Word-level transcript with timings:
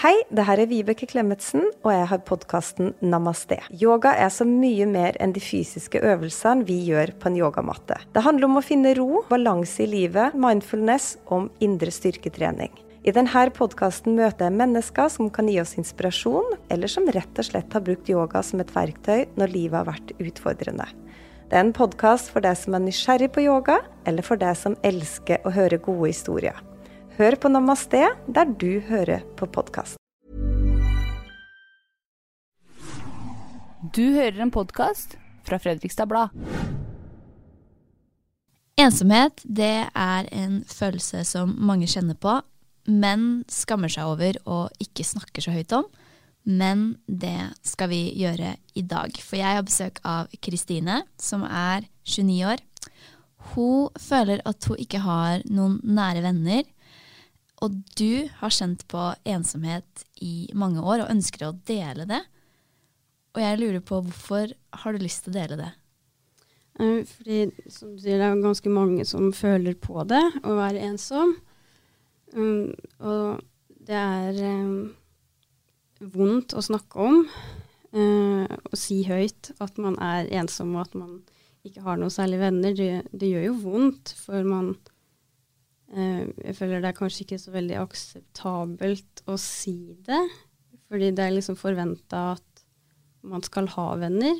Hei, 0.00 0.14
det 0.32 0.46
her 0.48 0.56
er 0.62 0.68
Vibeke 0.70 1.04
Klemetsen, 1.04 1.66
og 1.84 1.90
jeg 1.92 2.06
har 2.08 2.20
podkasten 2.24 2.94
Namaste. 3.04 3.58
Yoga 3.82 4.14
er 4.16 4.30
så 4.32 4.46
mye 4.48 4.86
mer 4.88 5.18
enn 5.20 5.34
de 5.36 5.42
fysiske 5.44 6.00
øvelsene 6.00 6.64
vi 6.64 6.78
gjør 6.86 7.12
på 7.20 7.28
en 7.28 7.36
yogamatte. 7.36 7.98
Det 8.14 8.22
handler 8.24 8.48
om 8.48 8.56
å 8.56 8.62
finne 8.64 8.94
ro, 8.96 9.20
balanse 9.28 9.82
i 9.84 9.90
livet, 9.92 10.32
mindfulness 10.40 11.18
om 11.36 11.50
indre 11.60 11.92
styrketrening. 11.92 12.72
I 13.04 13.12
denne 13.12 13.44
podkasten 13.52 14.16
møter 14.16 14.48
jeg 14.48 14.56
mennesker 14.62 15.12
som 15.12 15.28
kan 15.28 15.52
gi 15.52 15.58
oss 15.60 15.76
inspirasjon, 15.76 16.56
eller 16.72 16.88
som 16.88 17.12
rett 17.12 17.44
og 17.44 17.50
slett 17.50 17.76
har 17.76 17.84
brukt 17.84 18.08
yoga 18.08 18.40
som 18.40 18.64
et 18.64 18.72
verktøy 18.72 19.26
når 19.36 19.52
livet 19.52 19.82
har 19.82 19.90
vært 19.90 20.16
utfordrende. 20.16 20.88
Det 21.52 21.60
er 21.60 21.66
en 21.66 21.76
podkast 21.76 22.32
for 22.32 22.40
deg 22.40 22.56
som 22.56 22.72
er 22.80 22.86
nysgjerrig 22.88 23.34
på 23.36 23.44
yoga, 23.44 23.82
eller 24.08 24.24
for 24.24 24.40
deg 24.40 24.56
som 24.56 24.80
elsker 24.80 25.44
å 25.44 25.52
høre 25.60 25.76
gode 25.76 26.14
historier. 26.14 26.56
Hør 27.20 27.36
på 27.36 27.50
Namaste 27.52 28.06
der 28.32 28.48
du 28.56 28.78
hører 28.88 29.26
på 29.36 29.44
podkast. 29.52 29.99
Du 33.80 34.02
hører 34.12 34.42
en 34.44 34.50
podkast 34.52 35.14
fra 35.48 35.56
Fredrikstad 35.56 36.04
Blad. 36.10 36.34
Ensomhet 38.76 39.40
det 39.48 39.86
er 39.88 40.26
en 40.36 40.58
følelse 40.68 41.22
som 41.24 41.54
mange 41.56 41.86
kjenner 41.88 42.18
på, 42.20 42.34
men 42.84 43.40
skammer 43.48 43.88
seg 43.88 44.10
over 44.10 44.36
og 44.44 44.82
ikke 44.84 45.06
snakker 45.08 45.46
så 45.46 45.54
høyt 45.54 45.72
om. 45.72 45.86
Men 46.44 46.98
det 47.08 47.54
skal 47.64 47.88
vi 47.88 48.02
gjøre 48.20 48.50
i 48.76 48.82
dag, 48.84 49.16
for 49.16 49.40
jeg 49.40 49.56
har 49.56 49.64
besøk 49.64 50.02
av 50.04 50.28
Kristine, 50.44 50.98
som 51.16 51.46
er 51.48 51.86
29 52.04 52.36
år. 52.52 52.60
Hun 53.54 53.96
føler 53.96 54.42
at 54.44 54.68
hun 54.68 54.82
ikke 54.84 55.00
har 55.06 55.40
noen 55.48 55.78
nære 55.88 56.26
venner, 56.26 56.68
og 57.64 57.80
du 57.96 58.28
har 58.42 58.52
kjent 58.52 58.84
på 58.92 59.08
ensomhet 59.24 60.04
i 60.20 60.50
mange 60.52 60.84
år 60.84 61.06
og 61.06 61.14
ønsker 61.16 61.46
å 61.48 61.56
dele 61.64 62.04
det. 62.12 62.20
Og 63.30 63.42
jeg 63.42 63.60
lurer 63.60 63.82
på 63.84 64.00
hvorfor 64.02 64.50
har 64.82 64.96
du 64.96 65.04
lyst 65.04 65.24
til 65.24 65.34
å 65.34 65.38
dele 65.38 65.58
det? 65.60 65.70
Eh, 66.80 67.02
Fordi 67.06 67.38
som 67.70 67.94
du 67.94 68.02
sier, 68.02 68.18
det 68.18 68.26
er 68.26 68.42
ganske 68.42 68.72
mange 68.72 69.06
som 69.08 69.30
føler 69.36 69.76
på 69.78 70.02
det, 70.10 70.22
å 70.42 70.56
være 70.58 70.82
ensom. 70.90 71.36
Um, 72.34 72.70
og 73.02 73.42
det 73.86 73.96
er 73.98 74.40
um, 74.46 74.92
vondt 76.14 76.54
å 76.54 76.64
snakke 76.64 77.10
om. 77.10 77.24
Og 77.90 78.74
si 78.78 79.00
høyt 79.02 79.48
at 79.58 79.78
man 79.82 79.96
er 79.98 80.28
ensom 80.38 80.76
og 80.76 80.84
at 80.84 80.92
man 80.94 81.16
ikke 81.66 81.82
har 81.82 81.96
noen 81.98 82.12
særlig 82.14 82.38
venner. 82.38 82.76
Det, 82.78 83.00
det 83.10 83.30
gjør 83.32 83.48
jo 83.48 83.56
vondt, 83.64 84.12
for 84.14 84.46
man 84.46 84.76
Jeg 85.90 86.54
føler 86.54 86.78
det 86.78 86.92
er 86.92 86.94
kanskje 86.94 87.24
ikke 87.24 87.40
så 87.42 87.50
veldig 87.50 87.80
akseptabelt 87.80 89.24
å 89.26 89.34
si 89.42 89.96
det. 90.06 90.20
Fordi 90.86 91.10
det 91.18 91.24
er 91.24 91.34
liksom 91.34 91.58
forventa 91.58 92.20
at 92.36 92.49
man 93.26 93.44
skal 93.44 93.68
ha 93.74 93.86
venner. 94.00 94.38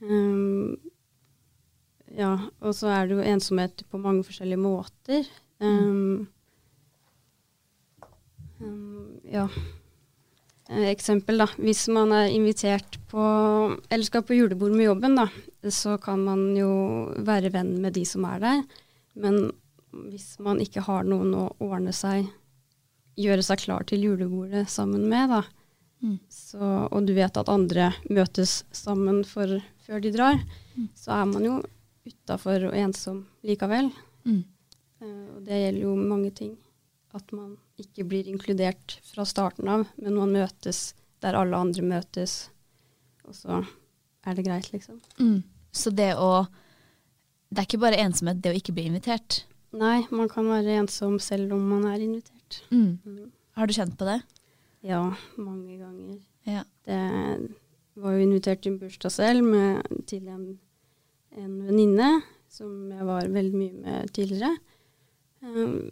Um, 0.00 0.76
ja, 2.16 2.32
og 2.60 2.74
så 2.74 2.90
er 2.92 3.08
det 3.08 3.18
jo 3.18 3.26
ensomhet 3.32 3.84
på 3.90 4.00
mange 4.02 4.24
forskjellige 4.26 4.60
måter. 4.60 5.28
Um, 5.60 6.26
um, 8.60 9.20
ja. 9.28 9.46
Eh, 10.70 10.88
Eksempel, 10.90 11.40
da. 11.42 11.48
Hvis 11.58 11.86
man 11.92 12.14
er 12.16 12.30
invitert 12.30 12.98
på 13.10 13.22
Eller 13.90 14.06
skal 14.06 14.22
på 14.26 14.36
julebord 14.38 14.74
med 14.74 14.86
jobben, 14.86 15.16
da, 15.18 15.28
så 15.70 15.96
kan 16.02 16.22
man 16.24 16.50
jo 16.56 16.70
være 17.26 17.52
venn 17.54 17.76
med 17.82 17.94
de 17.98 18.04
som 18.06 18.26
er 18.30 18.42
der. 18.42 18.62
Men 19.14 19.50
hvis 20.10 20.36
man 20.38 20.60
ikke 20.62 20.84
har 20.86 21.06
noen 21.06 21.34
å 21.34 21.48
ordne 21.58 21.94
seg 21.96 22.28
Gjøre 23.20 23.42
seg 23.42 23.58
klar 23.66 23.82
til 23.84 24.04
julebordet 24.06 24.62
sammen 24.70 25.02
med, 25.10 25.32
da, 25.34 25.40
Mm. 26.00 26.16
så, 26.32 26.88
og 26.88 27.04
du 27.04 27.12
vet 27.12 27.36
at 27.36 27.50
andre 27.52 27.90
møtes 28.08 28.62
sammen 28.72 29.20
for, 29.28 29.58
før 29.84 30.00
de 30.00 30.12
drar, 30.14 30.40
så 30.96 31.18
er 31.18 31.26
man 31.28 31.44
jo 31.44 31.58
utafor 32.08 32.70
og 32.70 32.76
ensom 32.78 33.26
likevel. 33.44 33.90
Mm. 34.24 34.40
Eh, 35.00 35.26
og 35.36 35.42
det 35.44 35.60
gjelder 35.60 35.82
jo 35.84 35.96
mange 35.98 36.30
ting. 36.36 36.54
At 37.16 37.32
man 37.34 37.56
ikke 37.80 38.06
blir 38.06 38.28
inkludert 38.30 39.00
fra 39.08 39.26
starten 39.26 39.68
av, 39.68 39.86
men 39.98 40.16
man 40.16 40.32
møtes 40.32 40.92
der 41.20 41.36
alle 41.36 41.58
andre 41.58 41.84
møtes. 41.84 42.48
Og 43.26 43.36
så 43.36 43.60
er 44.26 44.36
det 44.36 44.46
greit, 44.46 44.70
liksom. 44.72 45.00
Mm. 45.20 45.42
Så 45.72 45.92
det 45.94 46.14
å 46.16 46.46
Det 47.50 47.58
er 47.58 47.66
ikke 47.66 47.80
bare 47.82 47.98
ensomhet, 47.98 48.38
det 48.38 48.52
å 48.52 48.54
ikke 48.54 48.70
bli 48.76 48.84
invitert. 48.86 49.40
Nei, 49.74 50.04
man 50.14 50.28
kan 50.30 50.46
være 50.46 50.76
ensom 50.78 51.16
selv 51.18 51.56
om 51.56 51.64
man 51.66 51.82
er 51.90 51.98
invitert. 52.04 52.60
Mm. 52.70 53.00
Mm. 53.02 53.32
Har 53.58 53.66
du 53.66 53.74
kjent 53.74 53.96
på 53.98 54.06
det? 54.06 54.20
Ja, 54.86 55.02
mange 55.36 55.76
ganger. 55.80 56.18
Ja. 56.48 56.64
Det 56.86 57.00
var 58.00 58.14
jo 58.16 58.24
invitert 58.24 58.62
til 58.64 58.74
en 58.74 58.80
bursdag 58.80 59.12
selv 59.12 59.44
med, 59.44 59.82
til 60.08 60.28
en, 60.32 60.44
en 61.36 61.56
venninne 61.66 62.10
som 62.50 62.88
jeg 62.90 63.06
var 63.06 63.28
veldig 63.30 63.58
mye 63.60 63.82
med 63.84 64.12
tidligere. 64.16 64.54
Um, 65.44 65.90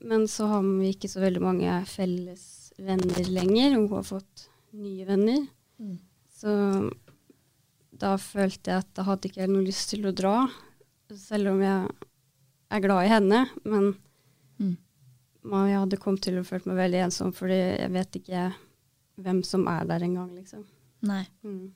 men 0.00 0.28
så 0.30 0.46
har 0.46 0.62
vi 0.62 0.92
ikke 0.94 1.10
så 1.10 1.20
veldig 1.24 1.42
mange 1.42 1.74
felles 1.90 2.44
venner 2.78 3.28
lenger. 3.34 3.74
Hun 3.74 3.88
har 3.90 4.06
fått 4.06 4.46
nye 4.78 5.06
venner. 5.08 5.42
Mm. 5.82 5.96
Så 6.38 6.54
da 7.98 8.14
følte 8.22 8.70
jeg 8.70 8.84
at 8.84 9.00
jeg 9.00 9.08
hadde 9.08 9.30
ikke 9.32 9.48
noe 9.50 9.66
lyst 9.66 9.90
til 9.90 10.06
å 10.06 10.14
dra, 10.14 10.36
selv 11.18 11.50
om 11.56 11.64
jeg 11.64 11.88
er 12.70 12.84
glad 12.84 13.06
i 13.08 13.14
henne. 13.16 13.46
Men 13.66 13.96
Mm. 14.58 14.74
Jeg 15.44 15.78
hadde 15.78 16.00
kommet 16.02 16.24
til 16.26 16.40
å 16.40 16.46
føle 16.46 16.72
meg 16.72 16.80
veldig 16.82 17.04
ensom, 17.06 17.34
fordi 17.36 17.58
jeg 17.58 17.92
vet 17.94 18.18
ikke 18.20 18.46
hvem 19.22 19.42
som 19.46 19.66
er 19.70 19.86
der 19.88 20.04
engang, 20.06 20.32
liksom. 20.34 20.64
Nei. 21.06 21.24
Mm. 21.46 21.70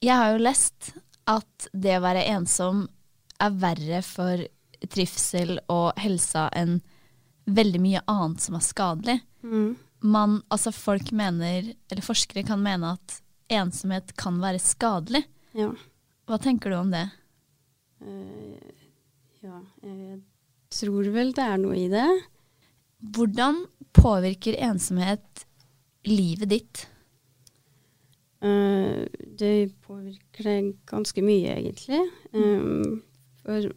Jeg 0.00 0.16
har 0.16 0.32
jo 0.32 0.40
lest 0.42 0.94
at 1.28 1.68
det 1.72 1.98
å 1.98 2.04
være 2.04 2.24
ensom 2.32 2.86
er 3.40 3.60
verre 3.60 4.00
for 4.04 4.42
trivsel 4.90 5.58
og 5.68 6.00
helsa 6.00 6.48
enn 6.56 6.78
veldig 7.50 7.80
mye 7.82 8.02
annet 8.08 8.44
som 8.44 8.56
er 8.56 8.64
skadelig. 8.64 9.18
Mm. 9.44 9.74
Man, 10.00 10.40
altså 10.48 10.72
folk 10.72 11.12
mener, 11.12 11.72
eller 11.90 12.04
forskere 12.04 12.46
kan 12.48 12.62
mene 12.64 12.94
at 12.96 13.18
ensomhet 13.52 14.14
kan 14.20 14.38
være 14.40 14.62
skadelig. 14.62 15.24
Ja. 15.56 15.72
Hva 16.28 16.38
tenker 16.40 16.72
du 16.72 16.78
om 16.78 16.92
det? 16.94 17.06
Uh, 18.00 18.56
ja, 19.42 19.60
jeg 19.84 20.20
tror 20.74 21.10
vel 21.14 21.34
det 21.36 21.44
er 21.44 21.60
noe 21.60 21.76
i 21.78 21.88
det. 21.92 22.08
Hvordan 23.00 23.64
påvirker 23.96 24.58
ensomhet 24.60 25.44
livet 26.08 26.50
ditt? 26.52 26.86
Uh, 28.40 29.04
det 29.38 29.72
påvirker 29.84 30.46
det 30.46 30.58
ganske 30.88 31.24
mye, 31.24 31.56
egentlig. 31.58 32.00
Um, 32.32 33.02
for 33.42 33.72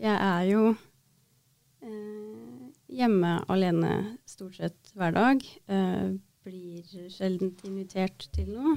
jeg 0.00 0.14
er 0.14 0.46
jo 0.48 0.62
uh, 0.72 2.68
hjemme 2.88 3.34
alene 3.52 3.92
stort 4.28 4.56
sett 4.60 4.94
hver 4.96 5.12
dag. 5.16 5.42
Uh, 5.68 6.16
blir 6.46 7.10
sjelden 7.10 7.56
invitert 7.66 8.28
til 8.32 8.52
noe. 8.54 8.76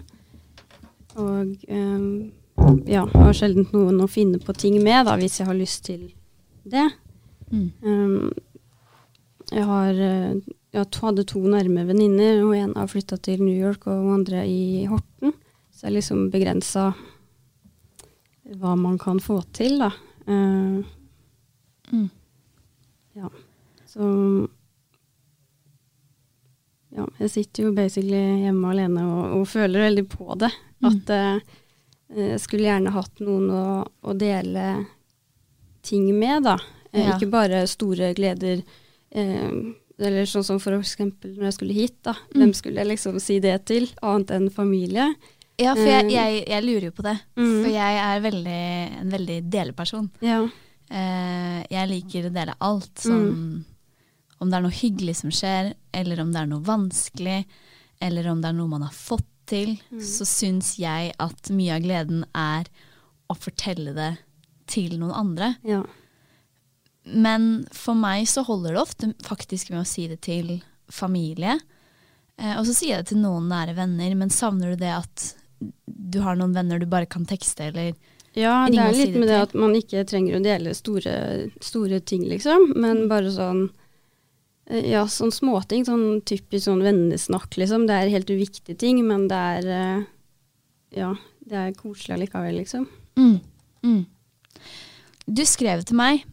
Og 1.19 1.53
um, 1.69 2.31
ja, 2.89 3.05
har 3.05 3.37
sjelden 3.37 3.69
noen 3.73 4.01
å 4.03 4.09
finne 4.09 4.39
på 4.41 4.55
ting 4.57 4.79
med, 4.83 5.05
da, 5.07 5.15
hvis 5.19 5.39
jeg 5.39 5.47
har 5.49 5.57
lyst 5.57 5.85
til 5.87 6.09
det. 6.67 6.89
Mm. 7.51 7.69
Um, 7.81 8.31
jeg 9.49 9.65
har 9.65 10.01
eh, 10.05 10.41
jeg 10.69 10.85
hadde 11.01 11.25
to 11.25 11.41
nærme 11.41 11.87
venninner, 11.87 12.43
og 12.45 12.53
en 12.53 12.75
har 12.77 12.89
flytta 12.91 13.17
til 13.25 13.41
New 13.41 13.55
York, 13.55 13.87
og 13.89 14.03
hun 14.03 14.19
andre 14.19 14.43
i 14.45 14.85
Horten. 14.89 15.33
Så 15.73 15.87
jeg 15.87 15.97
liksom 15.97 16.27
begrensa 16.29 16.91
hva 18.59 18.75
man 18.77 18.97
kan 19.01 19.19
få 19.21 19.41
til, 19.53 19.79
da. 19.81 19.91
Uh, 20.29 20.85
Mm. 21.91 22.09
Ja. 23.13 23.29
Så 23.85 24.47
Ja, 26.89 27.05
jeg 27.19 27.29
sitter 27.29 27.67
jo 27.67 27.73
basically 27.77 28.19
hjemme 28.43 28.71
alene 28.71 29.03
og, 29.05 29.33
og 29.39 29.47
føler 29.47 29.85
veldig 29.85 30.03
på 30.09 30.33
det. 30.41 30.49
At 30.89 31.11
uh, 31.13 31.57
jeg 32.17 32.39
skulle 32.41 32.65
gjerne 32.65 32.93
hatt 32.95 33.21
noen 33.21 33.45
å, 33.53 33.65
å 33.85 34.15
dele 34.17 34.63
ting 35.85 36.07
med, 36.17 36.47
da. 36.47 36.55
Eh, 36.94 37.03
Ja. 37.06 37.15
Ikke 37.18 37.30
bare 37.30 37.65
store 37.68 38.13
gleder, 38.18 38.63
eh, 39.12 39.51
Eller 40.00 40.24
sånn 40.25 40.45
som 40.47 40.59
for 40.59 40.71
eksempel 40.77 41.33
når 41.36 41.44
jeg 41.50 41.53
skulle 41.57 41.74
hit, 41.75 41.97
da. 42.03 42.13
Mm. 42.33 42.38
Hvem 42.39 42.53
skulle 42.56 42.75
jeg 42.80 42.88
liksom 42.88 43.19
si 43.19 43.39
det 43.44 43.65
til, 43.65 43.89
annet 44.01 44.31
enn 44.31 44.50
familie? 44.50 45.09
Ja, 45.59 45.74
for 45.75 45.83
jeg, 45.83 46.06
Eh, 46.06 46.12
jeg, 46.13 46.45
jeg 46.47 46.63
lurer 46.63 46.86
jo 46.88 46.91
på 46.95 47.03
det. 47.03 47.19
Mm. 47.36 47.63
For 47.65 47.69
jeg 47.74 47.97
er 48.00 48.21
veldig, 48.24 48.62
en 49.01 49.09
veldig 49.12 49.39
deleperson. 49.51 50.09
Ja. 50.24 50.47
Eh, 50.89 51.65
jeg 51.69 51.89
liker 51.91 52.30
å 52.30 52.33
dele 52.33 52.56
alt. 52.62 52.95
Sånn, 52.95 53.65
Om 54.39 54.50
det 54.50 54.56
er 54.56 54.62
noe 54.63 54.71
hyggelig 54.71 55.15
som 55.18 55.30
skjer, 55.35 55.74
eller 55.94 56.21
om 56.21 56.31
det 56.31 56.39
er 56.39 56.47
noe 56.47 56.63
vanskelig, 56.63 57.45
eller 58.01 58.27
om 58.31 58.39
det 58.39 58.47
er 58.47 58.53
noe 58.56 58.68
man 58.71 58.81
har 58.88 58.94
fått 58.95 59.27
til, 59.45 59.74
så 60.00 60.24
syns 60.24 60.77
jeg 60.80 61.12
at 61.19 61.50
mye 61.51 61.75
av 61.75 61.81
gleden 61.83 62.24
er 62.33 62.63
å 63.30 63.35
fortelle 63.35 63.92
det 63.94 64.13
til 64.65 64.95
noen 64.97 65.12
andre. 65.12 65.57
ja. 65.68 65.83
Men 67.11 67.65
for 67.75 67.97
meg 67.97 68.27
så 68.29 68.44
holder 68.45 68.75
det 68.75 68.81
ofte 68.81 69.11
faktisk 69.25 69.71
med 69.73 69.81
å 69.83 69.88
si 69.88 70.07
det 70.11 70.21
til 70.25 70.59
familie. 70.91 71.57
Eh, 72.39 72.56
og 72.57 72.65
så 72.67 72.75
sier 72.75 72.95
jeg 72.95 73.06
det 73.06 73.13
til 73.13 73.23
noen 73.23 73.50
nære 73.51 73.75
venner, 73.77 74.15
men 74.19 74.33
savner 74.33 74.73
du 74.73 74.83
det 74.83 74.94
at 74.95 75.27
du 75.85 76.21
har 76.23 76.38
noen 76.39 76.56
venner 76.56 76.79
du 76.79 76.88
bare 76.89 77.09
kan 77.09 77.25
tekste, 77.27 77.69
eller 77.69 77.91
Ja, 78.38 78.67
det 78.69 78.77
Ring 78.77 78.79
er 78.79 78.91
og 78.91 78.95
si 78.95 79.06
litt 79.07 79.17
med 79.19 79.27
det 79.27 79.39
at 79.41 79.56
man 79.57 79.75
ikke 79.75 80.06
trenger 80.07 80.38
å 80.38 80.44
dele 80.44 80.75
store, 80.77 81.15
store 81.65 82.00
ting, 82.00 82.23
liksom. 82.29 82.71
Men 82.79 83.07
bare 83.11 83.33
sånn 83.33 83.65
eh, 84.69 84.85
Ja, 84.94 85.06
sånn 85.09 85.33
småting. 85.35 85.83
Sånn 85.88 86.21
typisk 86.29 86.67
sånn 86.69 86.85
vennesnakk, 86.85 87.57
liksom. 87.59 87.88
Det 87.89 87.97
er 87.97 88.13
helt 88.13 88.31
uviktige 88.31 88.77
ting, 88.79 89.01
men 89.07 89.27
det 89.31 89.41
er 89.57 89.69
eh, 89.75 90.07
Ja, 91.01 91.13
det 91.50 91.57
er 91.57 91.77
koselig 91.77 92.15
allikevel, 92.15 92.61
liksom. 92.61 92.88
Mm. 93.19 93.39
Mm. 93.83 94.03
Du 95.29 95.44
skrev 95.45 95.83
til 95.85 95.97
meg, 96.00 96.23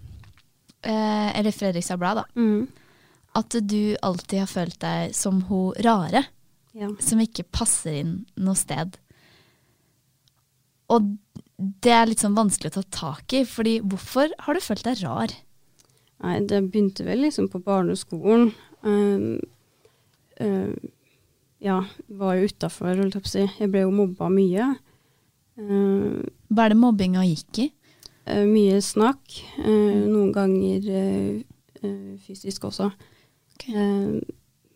eh, 0.82 1.38
eller 1.38 1.52
Fredrikstad 1.52 1.98
Blad, 1.98 2.16
da, 2.16 2.24
Mm. 2.36 2.68
at 3.34 3.50
du 3.66 3.96
alltid 4.02 4.38
har 4.40 4.46
følt 4.46 4.78
deg 4.80 5.14
som 5.14 5.42
hun 5.42 5.72
rare, 5.84 6.24
Ja. 6.74 6.88
som 7.00 7.18
ikke 7.20 7.44
passer 7.50 8.00
inn 8.00 8.26
noe 8.36 8.54
sted. 8.54 8.98
Og 10.88 11.16
det 11.58 11.90
er 11.92 12.06
litt 12.06 12.20
sånn 12.22 12.36
vanskelig 12.36 12.70
å 12.70 12.74
ta 12.82 12.82
tak 13.10 13.32
i, 13.32 13.44
fordi 13.44 13.80
hvorfor 13.80 14.30
har 14.44 14.54
du 14.54 14.60
følt 14.60 14.84
deg 14.84 15.02
rar? 15.02 15.32
Nei, 16.22 16.38
det 16.48 16.62
begynte 16.70 17.04
vel 17.04 17.24
liksom 17.26 17.48
på 17.52 17.60
barneskolen. 17.64 18.52
Um, 18.86 19.40
uh, 20.40 20.72
ja, 21.60 21.80
var 22.08 22.36
jo 22.38 22.46
utafor, 22.48 22.94
holdt 23.00 23.14
jeg 23.18 23.24
på 23.24 23.28
å 23.30 23.34
si. 23.34 23.46
Jeg 23.58 23.72
ble 23.72 23.82
jo 23.86 23.90
mobba 23.90 24.28
mye. 24.32 24.76
Uh, 25.58 26.22
Hva 26.52 26.66
er 26.66 26.74
det 26.74 26.78
mobbinga 26.80 27.24
gikk 27.26 27.58
i? 27.66 27.72
Uh, 28.28 28.44
mye 28.48 28.80
snakk. 28.84 29.38
Uh, 29.58 30.06
noen 30.06 30.32
ganger 30.34 30.88
uh, 30.90 32.16
fysisk 32.26 32.68
også. 32.68 32.90
Okay. 33.56 34.20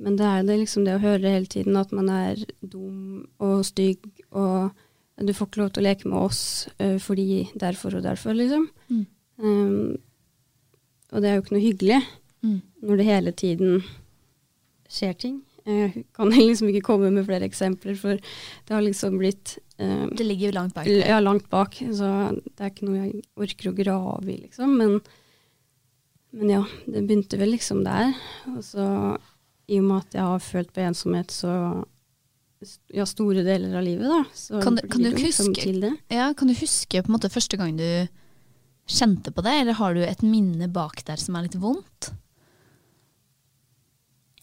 Men 0.01 0.15
det 0.17 0.25
er 0.25 0.47
det 0.49 0.61
liksom 0.63 0.87
det 0.87 0.95
å 0.97 1.03
høre 1.03 1.35
hele 1.35 1.51
tiden 1.51 1.77
at 1.77 1.91
man 1.93 2.09
er 2.09 2.39
dum 2.65 3.27
og 3.43 3.67
stygg 3.69 4.07
og 4.31 4.71
du 5.21 5.35
får 5.37 5.51
ikke 5.51 5.61
lov 5.61 5.73
til 5.75 5.83
å 5.83 5.85
leke 5.85 6.09
med 6.09 6.17
oss 6.17 6.43
fordi 7.05 7.43
derfor 7.61 7.99
og 7.99 8.07
derfor, 8.07 8.33
liksom. 8.33 8.63
Mm. 8.89 9.03
Um, 9.37 9.99
og 11.13 11.21
det 11.21 11.29
er 11.29 11.37
jo 11.37 11.43
ikke 11.45 11.57
noe 11.59 11.67
hyggelig 11.67 11.99
Mm. 12.43 12.61
når 12.83 12.97
det 12.97 13.05
hele 13.05 13.33
tiden 13.33 13.83
skjer 14.89 15.13
ting. 15.13 15.43
Jeg 15.67 16.05
kan 16.17 16.31
liksom 16.51 16.69
ikke 16.71 16.83
komme 16.87 17.11
med 17.13 17.27
flere 17.29 17.45
eksempler, 17.49 17.97
for 18.01 18.17
det 18.21 18.73
har 18.75 18.83
liksom 18.83 19.19
blitt 19.21 19.59
eh, 19.79 20.07
Det 20.17 20.25
ligger 20.27 20.49
jo 20.51 20.57
langt 20.57 20.75
bak. 20.75 20.87
ja, 20.87 21.19
langt 21.21 21.49
bak, 21.51 21.75
så 21.93 22.11
det 22.37 22.61
er 22.61 22.71
ikke 22.73 22.89
noe 22.89 23.01
jeg 23.05 23.23
orker 23.37 23.71
å 23.71 23.77
grave 23.77 24.29
i, 24.33 24.39
liksom. 24.47 24.77
Men, 24.81 25.01
men 26.33 26.51
ja, 26.57 26.65
det 26.87 27.05
begynte 27.09 27.39
vel 27.41 27.53
liksom 27.57 27.83
der. 27.85 28.13
Og 28.55 28.63
så 28.65 28.87
i 29.71 29.79
og 29.79 29.85
med 29.87 30.01
at 30.05 30.15
jeg 30.19 30.27
har 30.27 30.41
følt 30.43 30.73
på 30.75 30.83
ensomhet 30.83 31.31
så 31.35 31.53
ja, 32.93 33.05
store 33.09 33.41
deler 33.47 33.77
av 33.79 33.85
livet, 33.87 34.09
da, 34.11 34.25
så 34.37 34.61
Kan 34.63 34.75
du- 34.77 34.87
kan 34.89 35.03
du 35.03 35.11
liksom 35.15 35.47
huske- 35.53 35.63
til 35.63 35.81
det. 35.81 35.93
Ja, 36.13 36.33
kan 36.35 36.49
du 36.49 36.55
huske 36.55 37.03
på 37.03 37.09
en 37.09 37.15
måte 37.17 37.31
første 37.33 37.57
gang 37.57 37.77
du 37.79 38.09
kjente 38.91 39.31
på 39.33 39.43
det, 39.47 39.53
eller 39.63 39.73
har 39.79 39.95
du 39.95 40.01
et 40.03 40.23
minne 40.23 40.67
bak 40.73 41.05
der 41.07 41.17
som 41.17 41.37
er 41.37 41.43
litt 41.47 41.55
vondt? 41.63 42.11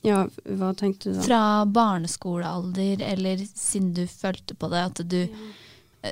Ja, 0.05 0.23
hva 0.59 0.73
tenkte 0.77 1.11
du 1.11 1.17
da? 1.17 1.23
Fra 1.25 1.41
barneskolealder, 1.65 3.01
eller 3.13 3.41
siden 3.47 3.93
du 3.97 4.03
følte 4.09 4.55
på 4.57 4.69
det, 4.71 4.83
at 4.91 5.01
du 5.09 5.19
ja. 5.23 6.11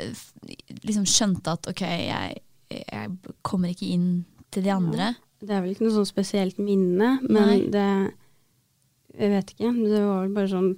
liksom 0.83 1.05
skjønte 1.09 1.53
at 1.53 1.69
ok, 1.69 1.83
jeg, 1.85 2.39
jeg 2.73 3.35
kommer 3.45 3.71
ikke 3.71 3.91
inn 3.93 4.09
til 4.53 4.65
de 4.65 4.73
andre. 4.73 5.13
Det 5.45 5.53
er 5.53 5.61
vel 5.61 5.75
ikke 5.75 5.85
noe 5.85 5.97
sånn 5.99 6.09
spesielt 6.09 6.59
minne, 6.61 7.17
men 7.27 7.51
Nei. 7.51 7.59
det 7.71 7.89
Jeg 9.15 9.31
vet 9.31 9.51
ikke. 9.53 9.71
Det 9.77 10.01
var 10.01 10.23
vel 10.23 10.33
bare 10.35 10.51
sånn 10.51 10.71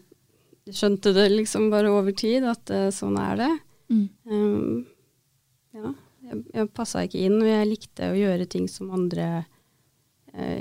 Jeg 0.68 0.78
skjønte 0.78 1.14
det 1.16 1.30
liksom 1.32 1.70
bare 1.72 1.94
over 1.94 2.12
tid, 2.12 2.46
at 2.46 2.70
eh, 2.74 2.90
sånn 2.94 3.16
er 3.22 3.38
det. 3.40 3.54
Mm. 3.88 4.08
Um, 4.28 4.82
ja. 5.78 5.94
Jeg, 6.28 6.42
jeg 6.58 6.70
passa 6.76 7.06
ikke 7.08 7.22
inn, 7.24 7.38
og 7.40 7.48
jeg 7.48 7.70
likte 7.70 8.10
å 8.12 8.18
gjøre 8.18 8.50
ting 8.52 8.66
som 8.68 8.92
andre 8.92 9.30
eh, 9.38 9.54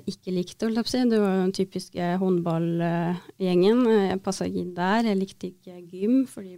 ikke 0.08 0.32
likte, 0.32 0.67
holdt 0.67 0.76
jeg 0.78 0.84
på 0.87 0.88
å 0.88 0.94
si. 0.94 1.02
Det 1.11 1.20
var 1.20 1.34
den 1.43 1.52
typiske 1.56 2.06
håndballgjengen. 2.23 3.87
Eh, 3.90 4.08
jeg 4.12 4.23
passa 4.25 4.46
ikke 4.49 4.62
inn 4.62 4.75
der. 4.76 5.08
Jeg 5.11 5.20
likte 5.20 5.50
ikke 5.50 5.78
gym, 5.93 6.26
fordi 6.31 6.56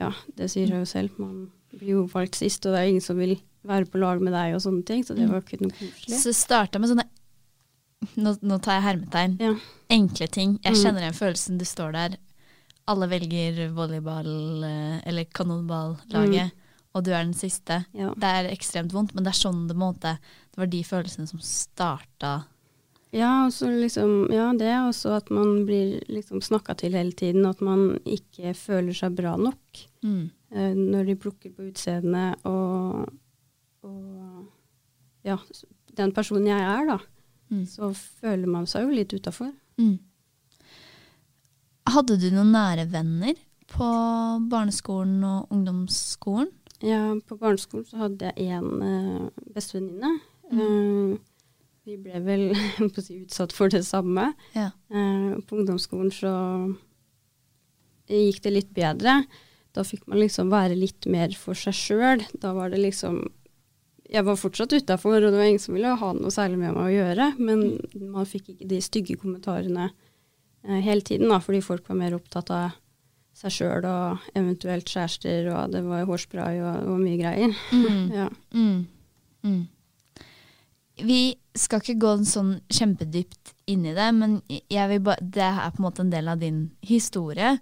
ja, 0.00 0.10
det 0.36 0.48
sier 0.52 0.70
jeg 0.72 0.78
jo 0.84 0.88
selv. 0.88 1.18
Man 1.20 1.50
blir 1.72 1.94
jo 1.98 2.04
valgt 2.12 2.38
sist, 2.40 2.64
og 2.66 2.72
det 2.74 2.80
er 2.82 2.90
ingen 2.92 3.04
som 3.04 3.18
vil 3.20 3.36
være 3.68 3.86
på 3.92 4.00
lag 4.02 4.20
med 4.24 4.32
deg 4.34 4.56
og 4.56 4.62
sånne 4.64 4.84
ting, 4.88 5.04
så 5.06 5.14
det 5.14 5.28
var 5.30 5.42
ikke 5.44 5.60
noe 5.62 5.70
koselig. 5.76 6.18
Så 6.24 6.32
starta 6.34 6.80
med 6.82 6.90
sånne 6.90 7.04
nå, 8.18 8.32
nå 8.42 8.56
tar 8.64 8.80
jeg 8.80 8.86
hermetegn. 8.88 9.36
Ja. 9.38 9.52
Enkle 9.94 10.26
ting. 10.34 10.56
Jeg 10.64 10.74
Mm. 10.74 10.80
kjenner 10.82 11.04
igjen 11.04 11.14
følelsen 11.20 11.58
du 11.60 11.64
står 11.68 11.92
der. 11.94 12.16
Alle 12.90 13.06
velger 13.06 13.68
volleyball 13.76 14.64
eh, 14.66 15.00
eller 15.06 15.24
kanonballaget, 15.30 16.50
og 16.94 17.04
du 17.04 17.12
er 17.12 17.22
den 17.22 17.32
siste. 17.34 17.84
Ja. 17.94 18.10
Det 18.16 18.24
er 18.24 18.50
ekstremt 18.50 18.90
vondt, 18.92 19.14
men 19.14 19.22
det 19.24 19.30
er 19.30 19.38
sånn 19.38 19.68
det, 19.68 19.76
måte, 19.76 20.16
det 20.52 20.60
var 20.60 20.66
de 20.72 20.82
følelsene 20.84 21.26
som 21.30 21.40
starta. 21.40 22.32
Ja, 23.12 23.48
liksom, 23.60 24.30
ja, 24.32 24.46
det 24.56 24.68
er 24.72 24.86
også 24.88 25.16
at 25.18 25.28
man 25.32 25.66
blir 25.68 25.98
liksom 26.08 26.40
snakka 26.44 26.74
til 26.80 26.92
hele 26.96 27.12
tiden. 27.12 27.44
At 27.48 27.60
man 27.60 27.98
ikke 28.08 28.54
føler 28.56 28.92
seg 28.96 29.16
bra 29.18 29.34
nok 29.36 29.82
Mm. 30.02 30.30
eh, 30.50 30.72
når 30.74 31.04
de 31.06 31.14
plukker 31.16 31.52
på 31.54 31.68
utseendet 31.70 32.40
og, 32.48 33.04
og 33.84 34.48
ja, 35.24 35.36
den 35.94 36.10
personen 36.12 36.48
jeg 36.48 36.58
er, 36.60 36.86
da. 36.88 36.96
Mm. 37.52 37.66
Så 37.68 37.92
føler 37.94 38.48
man 38.50 38.66
seg 38.66 38.82
jo 38.88 38.96
litt 38.96 39.12
utafor. 39.14 39.52
Mm. 39.78 39.98
Hadde 41.92 42.16
du 42.22 42.28
noen 42.32 42.52
nære 42.54 42.86
venner 42.90 43.34
på 43.72 43.86
barneskolen 44.50 45.22
og 45.26 45.52
ungdomsskolen? 45.54 46.50
Ja, 46.82 47.12
på 47.28 47.36
barneskolen 47.38 47.86
så 47.86 48.00
hadde 48.06 48.32
jeg 48.32 48.50
én 48.56 48.82
eh, 48.82 49.28
bestevenninne. 49.54 50.16
Mm. 50.52 51.12
Eh, 51.12 51.18
vi 51.88 51.96
ble 51.98 52.20
vel 52.22 52.44
si, 53.02 53.22
utsatt 53.24 53.54
for 53.56 53.72
det 53.72 53.82
samme. 53.86 54.32
Ja. 54.54 54.70
Eh, 54.92 55.38
på 55.46 55.58
ungdomsskolen 55.58 56.12
så 56.14 56.32
gikk 58.12 58.42
det 58.44 58.52
litt 58.52 58.72
bedre. 58.76 59.22
Da 59.72 59.84
fikk 59.86 60.04
man 60.10 60.20
liksom 60.20 60.50
være 60.52 60.76
litt 60.76 61.08
mer 61.10 61.32
for 61.38 61.56
seg 61.58 61.76
sjøl. 61.76 62.24
Da 62.42 62.52
var 62.56 62.72
det 62.72 62.82
liksom 62.82 63.24
Jeg 64.12 64.26
var 64.26 64.36
fortsatt 64.36 64.74
utafor, 64.76 65.22
og 65.22 65.32
det 65.32 65.38
var 65.40 65.46
ingen 65.48 65.62
som 65.62 65.72
ville 65.72 65.88
ha 65.96 66.08
noe 66.12 66.28
særlig 66.34 66.58
med 66.60 66.74
meg 66.76 66.84
å 66.84 66.92
gjøre. 66.92 67.26
Men 67.40 67.62
man 68.12 68.28
fikk 68.28 68.50
ikke 68.52 68.68
de 68.68 68.80
stygge 68.84 69.16
kommentarene 69.16 69.86
eh, 69.88 70.80
hele 70.84 71.00
tiden, 71.00 71.30
da, 71.32 71.38
fordi 71.40 71.62
folk 71.64 71.88
var 71.88 71.96
mer 71.96 72.18
opptatt 72.18 72.52
av 72.52 72.74
seg 73.32 73.54
sjøl 73.56 73.86
og 73.88 74.26
eventuelt 74.36 74.90
kjærester, 74.92 75.48
og 75.54 75.72
det 75.72 75.80
var 75.86 76.04
hårspray 76.10 76.60
og, 76.60 76.90
og 76.92 77.00
mye 77.00 77.20
greier. 77.22 77.56
Mm. 77.72 78.02
Ja. 78.20 78.28
Mm. 78.52 78.82
Mm. 79.42 79.62
Vi 81.02 81.34
skal 81.58 81.82
ikke 81.82 82.00
gå 82.00 82.12
sånn 82.28 82.54
kjempedypt 82.72 83.52
inn 83.70 83.84
i 83.88 83.94
det, 83.96 84.08
men 84.16 84.38
jeg 84.48 84.88
vil 84.90 85.02
ba 85.04 85.16
det 85.20 85.44
er 85.44 85.74
på 85.74 85.82
en 85.82 85.86
måte 85.86 86.04
en 86.04 86.12
del 86.12 86.30
av 86.32 86.40
din 86.40 86.64
historie. 86.86 87.56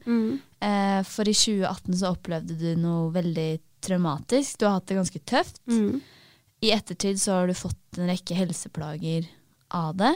Eh, 0.60 1.00
for 1.08 1.28
i 1.28 1.34
2018 1.34 1.98
så 2.00 2.14
opplevde 2.14 2.56
du 2.60 2.70
noe 2.78 3.10
veldig 3.14 3.50
traumatisk. 3.84 4.60
Du 4.60 4.66
har 4.68 4.78
hatt 4.78 4.88
det 4.90 4.98
ganske 5.00 5.22
tøft. 5.24 5.60
Mm. 5.70 6.00
I 6.60 6.72
ettertid 6.76 7.20
så 7.20 7.38
har 7.38 7.48
du 7.48 7.56
fått 7.56 7.98
en 7.98 8.10
rekke 8.10 8.36
helseplager 8.36 9.28
av 9.74 9.96
det. 9.96 10.14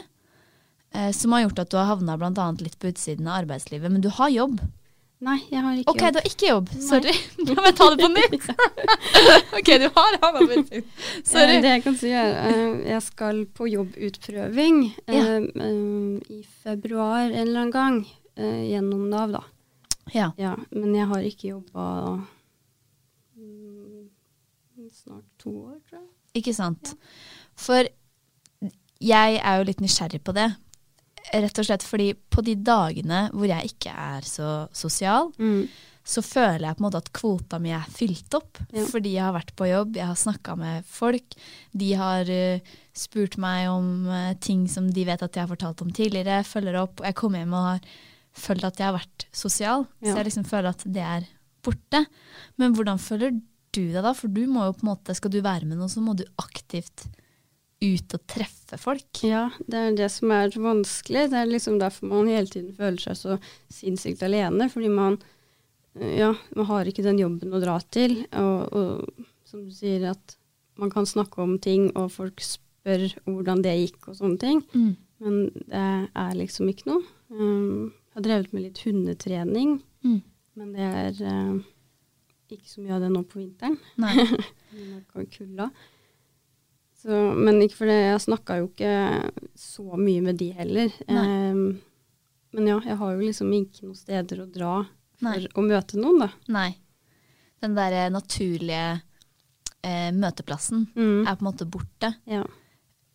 Eh, 0.93 1.11
som 1.11 1.33
har 1.33 1.45
gjort 1.45 1.63
at 1.65 1.71
du 1.71 1.77
har 1.79 1.89
havna 1.89 2.17
bl.a. 2.17 2.49
litt 2.61 2.77
på 2.79 2.91
utsiden 2.93 3.27
av 3.27 3.41
arbeidslivet. 3.43 3.91
Men 3.91 4.05
du 4.05 4.11
har 4.13 4.29
jobb. 4.31 4.61
Nei, 5.23 5.37
jeg 5.47 5.61
har 5.63 5.77
ikke 5.79 5.91
Ok, 5.93 6.01
du 6.11 6.17
har 6.19 6.25
ikke 6.27 6.47
jobb. 6.49 6.69
Sorry. 6.83 7.13
La 7.47 7.63
meg 7.63 7.77
ta 7.77 7.87
det 7.93 8.03
på 8.03 8.09
nytt. 8.11 8.47
ok, 9.59 9.69
du 9.79 9.85
har 9.95 10.17
på. 10.19 10.81
Sorry. 11.23 11.55
Eh, 11.55 11.61
Det 11.63 11.71
jeg 11.71 11.83
kan 11.85 11.95
si 12.01 12.11
er 12.11 12.33
eh, 12.49 12.81
jeg 12.91 13.01
skal 13.05 13.45
på 13.55 13.69
jobbutprøving 13.71 14.81
Ja. 15.07 15.23
eh, 15.39 16.35
i 16.35 16.41
februar 16.65 17.29
en 17.29 17.41
eller 17.47 17.61
annen 17.65 17.71
gang 17.71 17.99
gjennom 18.35 19.05
Nav, 19.09 19.31
da. 19.31 19.43
Ja. 20.11 20.31
Ja, 20.37 20.57
men 20.75 20.91
jeg 20.93 21.07
har 21.07 21.23
ikke 21.23 21.53
jobba 21.53 21.85
mm, 23.39 24.09
snart 24.91 25.23
to 25.39 25.53
år, 25.69 25.77
tror 25.87 26.01
jeg. 26.01 26.09
Ikke 26.41 26.53
sant? 26.53 26.91
For 27.55 27.87
jeg 28.99 29.39
er 29.39 29.57
jo 29.61 29.65
litt 29.69 29.79
nysgjerrig 29.83 30.19
på 30.27 30.35
det. 30.35 30.49
Rett 31.33 31.59
og 31.59 31.65
slett 31.67 31.83
fordi 31.85 32.11
på 32.31 32.43
de 32.45 32.55
dagene 32.55 33.25
hvor 33.33 33.47
jeg 33.49 33.71
ikke 33.73 33.91
er 33.91 34.21
så 34.27 34.49
sosial, 34.75 35.31
Mm. 35.39 35.67
så 36.05 36.21
føler 36.21 36.67
jeg 36.67 36.77
på 36.77 36.83
en 36.83 36.85
måte 36.85 36.99
at 37.01 37.11
kvota 37.17 37.59
mi 37.59 37.71
er 37.73 37.85
fylt 37.89 38.33
opp. 38.37 38.59
Ja. 38.71 38.83
Fordi 38.85 39.13
jeg 39.15 39.23
har 39.25 39.33
vært 39.33 39.55
på 39.57 39.65
jobb, 39.69 39.95
jeg 39.97 40.05
har 40.05 40.15
snakka 40.21 40.55
med 40.59 40.85
folk. 40.85 41.33
De 41.73 41.93
har 41.97 42.29
uh, 42.29 42.59
spurt 42.93 43.37
meg 43.41 43.69
om 43.71 44.05
uh, 44.07 44.33
ting 44.37 44.67
som 44.69 44.91
de 44.93 45.05
vet 45.07 45.23
at 45.25 45.33
jeg 45.33 45.41
har 45.47 45.49
fortalt 45.49 45.81
om 45.81 45.89
tidligere. 45.91 46.43
Følger 46.45 46.77
opp. 46.83 46.99
Og 47.01 47.07
jeg 47.09 47.17
kommer 47.17 47.41
hjem 47.41 47.57
og 47.57 47.65
har 47.71 47.89
følt 48.35 48.67
at 48.69 48.77
jeg 48.77 48.85
har 48.91 48.99
vært 48.99 49.25
sosial. 49.33 49.87
Ja. 50.03 50.11
Så 50.11 50.17
jeg 50.19 50.29
liksom 50.29 50.45
føler 50.45 50.69
at 50.75 50.85
det 50.85 51.01
er 51.01 51.25
borte. 51.65 52.05
Men 52.61 52.75
hvordan 52.77 53.01
føler 53.01 53.33
du 53.73 53.81
deg 53.89 54.03
da? 54.05 54.13
For 54.13 54.29
du 54.29 54.43
må 54.45 54.67
jo 54.69 54.75
på 54.77 54.85
en 54.85 54.91
måte, 54.93 55.15
skal 55.17 55.33
du 55.33 55.41
være 55.41 55.65
med 55.65 55.79
noe, 55.81 55.89
så 55.89 56.03
må 56.05 56.13
du 56.15 56.23
aktivt 56.37 57.07
ut 57.83 58.13
og 58.15 58.21
treffe 58.31 58.77
folk. 58.79 59.21
Ja, 59.27 59.49
det 59.67 59.79
er 59.81 59.95
det 59.97 60.07
som 60.13 60.31
er 60.33 60.53
vanskelig. 60.55 61.25
Det 61.31 61.39
er 61.41 61.49
liksom 61.51 61.77
derfor 61.81 62.07
man 62.11 62.29
hele 62.31 62.47
tiden 62.49 62.73
føler 62.77 63.01
seg 63.03 63.17
så 63.19 63.37
sinnssykt 63.73 64.23
alene. 64.25 64.69
Fordi 64.71 64.89
man, 64.93 65.17
eh, 65.99 66.15
ja, 66.21 66.31
man 66.55 66.69
har 66.71 66.87
ikke 66.89 67.03
den 67.05 67.19
jobben 67.21 67.53
å 67.53 67.61
dra 67.63 67.77
til. 67.91 68.21
Og, 68.31 68.73
og 68.73 69.25
som 69.49 69.65
du 69.67 69.73
sier, 69.75 70.07
at 70.15 70.37
man 70.79 70.91
kan 70.91 71.05
snakke 71.07 71.39
om 71.43 71.57
ting, 71.63 71.89
og 71.95 72.09
folk 72.15 72.41
spør 72.43 73.05
hvordan 73.27 73.61
det 73.63 73.75
gikk 73.83 74.09
og 74.11 74.17
sånne 74.19 74.39
ting. 74.41 74.63
Mm. 74.75 74.95
Men 75.23 75.37
det 75.55 75.83
er 76.19 76.33
liksom 76.35 76.67
ikke 76.71 76.89
noe. 76.89 77.03
Um, 77.31 77.93
jeg 78.11 78.19
har 78.19 78.25
drevet 78.29 78.53
med 78.55 78.65
litt 78.69 78.81
hundetrening, 78.85 79.77
Mm. 80.05 80.19
men 80.59 80.73
det 80.75 80.83
er 80.85 81.15
uh, 81.25 81.55
ikke 82.53 82.67
så 82.69 82.83
mye 82.83 82.93
av 82.93 83.01
det 83.01 83.07
nå 83.09 83.23
på 83.25 83.39
vinteren. 83.41 83.77
Nei. 83.97 84.25
Kulda. 85.33 85.71
Så, 87.05 87.17
men 87.37 87.59
ikke 87.61 87.77
for 87.77 87.85
det, 87.91 87.95
jeg 88.01 88.21
snakka 88.23 88.55
jo 88.57 88.67
ikke 88.71 88.93
så 89.61 89.83
mye 89.99 90.21
med 90.25 90.39
de 90.41 90.47
heller. 90.57 90.89
Um, 91.05 91.59
men 92.55 92.69
ja, 92.71 92.79
jeg 92.81 92.97
har 92.97 93.11
jo 93.13 93.19
liksom 93.21 93.51
ikke 93.53 93.83
noen 93.85 93.99
steder 93.99 94.41
å 94.41 94.47
dra 94.49 94.71
for 95.19 95.27
Nei. 95.27 95.45
å 95.53 95.61
møte 95.67 95.99
noen, 96.01 96.23
da. 96.25 96.29
Nei. 96.49 96.71
Den 97.61 97.75
derre 97.77 98.07
naturlige 98.11 99.01
eh, 99.85 100.09
møteplassen 100.17 100.87
Mm. 100.95 101.27
er 101.27 101.35
på 101.37 101.45
en 101.45 101.49
måte 101.51 101.67
borte. 101.69 102.09
Ja. 102.25 102.41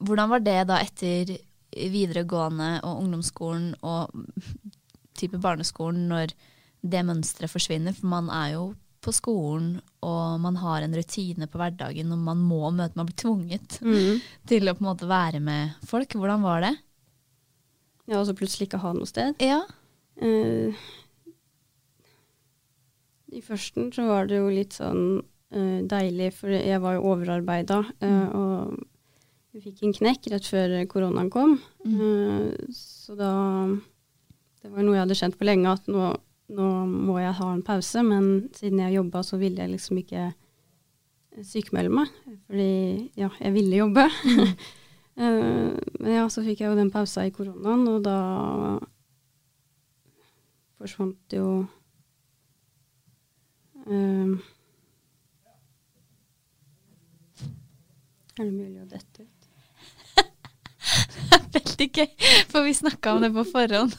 Hvordan 0.00 0.30
var 0.30 0.40
det 0.46 0.58
da 0.70 0.78
etter 0.80 1.34
videregående 1.74 2.80
og 2.86 3.02
ungdomsskolen 3.02 3.74
og 3.82 4.14
type 5.18 5.38
barneskolen 5.42 6.06
når 6.10 6.32
det 6.82 7.02
mønsteret 7.06 7.50
forsvinner? 7.52 7.92
For 7.98 8.06
man 8.06 8.30
er 8.30 8.54
jo 8.54 8.64
på 9.00 9.12
skolen, 9.16 9.80
og 10.04 10.40
man 10.44 10.56
har 10.60 10.82
en 10.84 10.92
rutine 10.96 11.46
på 11.48 11.56
hverdagen, 11.60 12.10
og 12.12 12.18
man 12.26 12.40
må 12.44 12.68
møte, 12.76 12.96
man 13.00 13.06
blir 13.08 13.16
tvunget 13.22 13.78
Mm. 13.80 14.20
til 14.50 14.68
å 14.68 14.74
på 14.76 14.84
en 14.84 14.88
måte 14.90 15.08
være 15.08 15.40
med 15.40 15.76
folk. 15.88 16.12
Hvordan 16.20 16.42
var 16.44 16.60
det? 16.66 16.74
ja, 18.10 18.18
og 18.18 18.26
så 18.26 18.34
plutselig 18.34 18.66
ikke 18.68 18.80
ha 18.82 18.90
noe 18.96 19.06
sted. 19.06 19.36
Ja. 19.40 19.60
Uh, 20.20 20.74
I 23.30 23.40
førsten 23.46 23.92
så 23.94 24.06
var 24.08 24.26
det 24.26 24.40
jo 24.40 24.48
litt 24.50 24.74
sånn 24.74 25.04
uh, 25.22 25.80
deilig, 25.86 26.32
for 26.40 26.50
jeg 26.50 26.80
var 26.82 26.96
jo 26.96 27.04
overarbeida. 27.12 27.84
eh, 28.02 28.32
og 28.34 28.80
vi 29.54 29.62
fikk 29.64 29.84
en 29.86 29.94
knekk 29.94 30.26
rett 30.32 30.46
før 30.50 30.74
koronaen 30.90 31.30
kom. 31.30 31.56
Eh, 31.86 32.50
så 32.74 33.14
da 33.18 33.30
Det 34.60 34.68
var 34.70 34.82
noe 34.84 34.94
jeg 34.98 35.04
hadde 35.06 35.16
kjent 35.22 35.38
på 35.40 35.46
lenge, 35.48 35.70
at 35.72 35.86
nå, 35.90 36.10
nå 36.50 36.68
må 36.90 37.18
jeg 37.20 37.36
ha 37.38 37.48
en 37.54 37.64
pause. 37.66 38.02
Men 38.06 38.30
siden 38.56 38.82
jeg 38.84 38.98
jobba, 38.98 39.22
så 39.26 39.38
ville 39.40 39.62
jeg 39.62 39.74
liksom 39.74 40.00
ikke 40.02 40.30
sykemelde 41.46 41.94
meg. 42.00 42.12
Fordi 42.48 42.70
ja, 43.18 43.30
jeg 43.40 43.56
ville 43.58 43.82
jobbe. 43.84 44.10
Eh, 45.20 45.72
men 46.00 46.14
ja, 46.14 46.22
så 46.32 46.40
fikk 46.40 46.62
jeg 46.62 46.70
jo 46.70 46.76
den 46.78 46.88
pausa 46.94 47.26
i 47.26 47.32
koronaen, 47.34 47.82
og 47.90 47.98
da 48.06 48.14
forsvant 50.80 51.34
jo 51.36 51.48
eh, 53.84 54.32
Er 58.38 58.46
det 58.46 58.54
mulig 58.54 58.80
å 58.80 58.88
dette 58.88 59.26
ut? 59.26 59.50
Veldig 61.58 61.90
gøy, 61.90 62.08
for 62.48 62.64
vi 62.64 62.78
snakka 62.78 63.18
om 63.18 63.26
det 63.26 63.34
på 63.34 63.44
forhånd. 63.50 63.92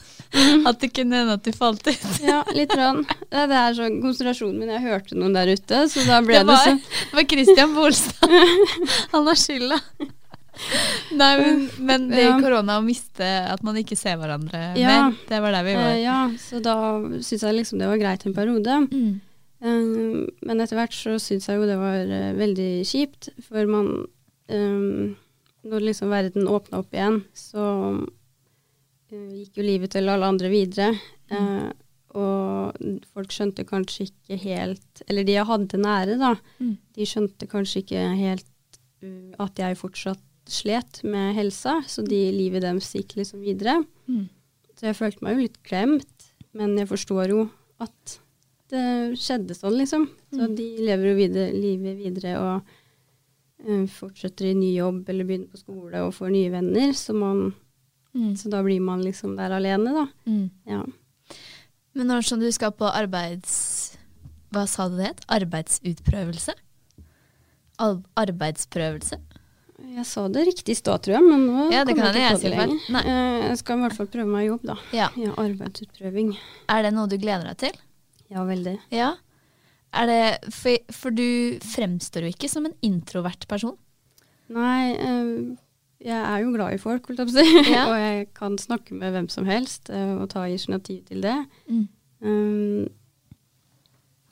At 0.66 0.80
det 0.80 0.92
kunne 0.96 1.18
hende 1.18 1.34
at 1.36 1.44
du 1.44 1.52
falt 1.52 1.84
ut. 1.86 2.06
Ja, 2.24 2.38
litt. 2.56 2.72
Rann. 2.78 3.02
Det 3.28 3.44
det 3.50 3.58
er 3.58 3.74
sånn 3.76 3.98
konsentrasjonen 4.00 4.58
min. 4.62 4.72
Jeg 4.72 4.84
hørte 4.86 5.18
noen 5.18 5.34
der 5.36 5.50
ute, 5.52 5.82
så 5.92 6.04
da 6.08 6.22
ble 6.24 6.38
Det 6.38 6.46
det, 6.46 6.54
var, 6.54 6.64
så 6.64 7.10
det 7.10 7.18
var 7.18 7.26
Christian 7.34 7.74
Bolstad. 7.76 8.34
Han 9.12 9.28
har 9.28 9.40
skylda. 9.40 9.80
Nei, 11.16 11.30
men, 11.40 11.60
men 11.80 12.06
det 12.12 12.22
Ja. 12.26 12.36
korona 12.40 12.78
å 12.78 12.84
miste 12.84 13.24
at 13.24 13.62
man 13.64 13.76
ikke 13.80 13.96
ser 13.98 14.18
hverandre 14.20 14.60
Ja. 14.78 14.88
mer, 15.08 15.16
det 15.28 15.40
var 15.42 15.54
der 15.56 15.64
vi 15.66 15.74
var. 15.76 15.90
Eh, 15.94 16.02
ja, 16.04 16.18
så 16.38 16.60
da 16.64 16.76
syns 17.24 17.44
jeg 17.44 17.56
liksom 17.56 17.80
det 17.80 17.88
var 17.88 18.00
greit 18.00 18.26
en 18.28 18.36
periode. 18.36 18.78
Mm. 18.92 19.12
Um, 19.62 20.26
men 20.42 20.60
etter 20.64 20.76
hvert 20.80 20.94
så 20.96 21.16
syns 21.22 21.46
jeg 21.48 21.60
jo 21.60 21.68
det 21.68 21.76
var 21.78 22.08
uh, 22.08 22.32
veldig 22.34 22.70
kjipt, 22.88 23.28
for 23.46 23.68
man 23.70 23.92
um, 24.50 25.12
Når 25.62 25.84
liksom 25.86 26.10
verden 26.10 26.48
åpna 26.50 26.80
opp 26.82 26.90
igjen, 26.96 27.20
så 27.38 27.62
gikk 29.12 29.58
jo 29.60 29.62
livet 29.66 29.90
til 29.94 30.08
alle 30.08 30.28
andre 30.32 30.48
videre. 30.52 30.92
Mm. 31.32 31.72
og 32.14 32.76
folk 33.14 33.30
skjønte 33.32 33.64
kanskje 33.64 34.04
ikke 34.10 34.36
helt 34.42 35.00
Eller 35.08 35.24
de 35.24 35.32
jeg 35.32 35.46
hadde 35.48 35.78
nære, 35.80 36.18
da, 36.20 36.34
Mm. 36.60 36.74
de 36.94 37.06
skjønte 37.08 37.46
kanskje 37.48 37.80
ikke 37.82 38.02
helt 38.18 38.44
uh, 39.02 39.32
at 39.46 39.56
jeg 39.56 39.78
fortsatt 39.80 40.20
slet 40.46 41.00
med 41.04 41.34
helsa, 41.34 41.80
så 41.88 42.02
de 42.04 42.18
livet 42.32 42.60
deres 42.62 42.92
gikk 42.92 43.14
liksom 43.16 43.40
videre. 43.40 43.78
Mm. 44.08 44.28
Så 44.76 44.86
jeg 44.90 44.96
følte 44.98 45.22
meg 45.22 45.36
jo 45.36 45.42
litt 45.46 45.62
glemt, 45.62 46.28
men 46.52 46.76
jeg 46.76 46.88
forstår 46.90 47.28
jo 47.32 47.50
at 47.80 48.18
det 48.68 49.16
skjedde 49.16 49.54
sånn, 49.56 49.78
liksom. 49.78 50.08
Så 50.34 50.48
Mm. 50.50 50.54
de 50.56 50.66
lever 50.78 51.08
jo 51.08 51.14
videre, 51.16 51.52
livet 51.54 51.96
videre 51.96 52.36
og 52.40 52.62
eh, 53.66 53.86
fortsetter 53.86 54.50
i 54.50 54.54
ny 54.54 54.74
jobb 54.76 55.08
eller 55.08 55.24
begynner 55.24 55.48
på 55.52 55.58
skole 55.62 55.94
og 56.02 56.12
får 56.14 56.30
nye 56.32 56.50
venner. 56.50 56.92
Så, 56.92 57.14
man, 57.14 57.54
Mm. 58.12 58.34
så 58.36 58.50
da 58.52 58.60
blir 58.64 58.80
man 58.84 59.00
liksom 59.04 59.36
der 59.38 59.54
alene, 59.56 59.92
da. 59.96 60.06
Mm. 60.28 60.50
Ja. 60.68 60.82
Men 61.96 62.08
når 62.12 62.26
sånn 62.28 62.44
du 62.44 62.50
skal 62.52 62.74
på 62.76 62.88
arbeids... 62.88 63.96
Hva 64.52 64.66
sa 64.68 64.84
du 64.92 64.98
det 64.98 65.06
het? 65.14 65.22
Arbeidsutprøvelse? 65.32 66.52
Al 67.80 68.02
arbeidsprøvelse? 68.20 69.16
Jeg 69.82 70.04
sa 70.06 70.26
det 70.30 70.44
riktig 70.46 70.76
i 70.76 70.78
stad, 70.78 71.02
tror 71.02 71.16
jeg, 71.16 71.24
men 71.24 71.46
nå 71.48 71.64
Ja, 71.72 71.82
det 71.88 71.96
kommer 71.96 72.12
kan 72.12 72.20
jeg 72.20 72.36
ikke 72.36 72.42
på 72.42 72.44
det 72.44 72.52
lenger. 72.52 72.98
Eh, 73.00 73.38
jeg 73.48 73.56
skal 73.62 73.80
i 73.80 73.82
hvert 73.86 73.96
fall 73.96 74.10
prøve 74.12 74.28
meg 74.30 74.44
i 74.44 74.50
jobb, 74.50 74.66
da. 74.68 74.76
Ja. 74.94 75.08
Ja, 75.18 75.32
arbeidsutprøving. 75.42 76.34
Er 76.70 76.86
det 76.86 76.92
noe 76.94 77.10
du 77.10 77.16
gleder 77.16 77.48
deg 77.50 77.58
til? 77.64 77.80
Ja, 78.32 78.44
veldig. 78.48 78.76
Ja. 78.94 79.10
Er 79.92 80.08
det, 80.08 80.52
for, 80.54 80.94
for 80.94 81.16
du 81.16 81.58
fremstår 81.64 82.28
jo 82.28 82.32
ikke 82.32 82.48
som 82.52 82.68
en 82.68 82.76
introvert 82.86 83.48
person. 83.50 83.74
Nei, 84.52 84.92
eh, 85.00 85.32
jeg 86.04 86.18
er 86.18 86.38
jo 86.42 86.50
glad 86.54 86.74
i 86.74 86.80
folk, 86.82 87.06
holdt 87.06 87.20
jeg 87.22 87.28
på 87.30 87.34
å 87.34 87.44
si. 87.44 87.72
Ja. 87.72 87.84
og 87.90 87.96
jeg 88.00 88.26
kan 88.34 88.58
snakke 88.58 88.94
med 88.98 89.14
hvem 89.14 89.28
som 89.32 89.46
helst 89.46 89.90
eh, 89.90 90.14
og 90.18 90.28
ta 90.32 90.44
initiativ 90.50 91.04
til 91.08 91.22
det. 91.24 91.36
Mm. 91.70 91.84
Um, 92.22 92.88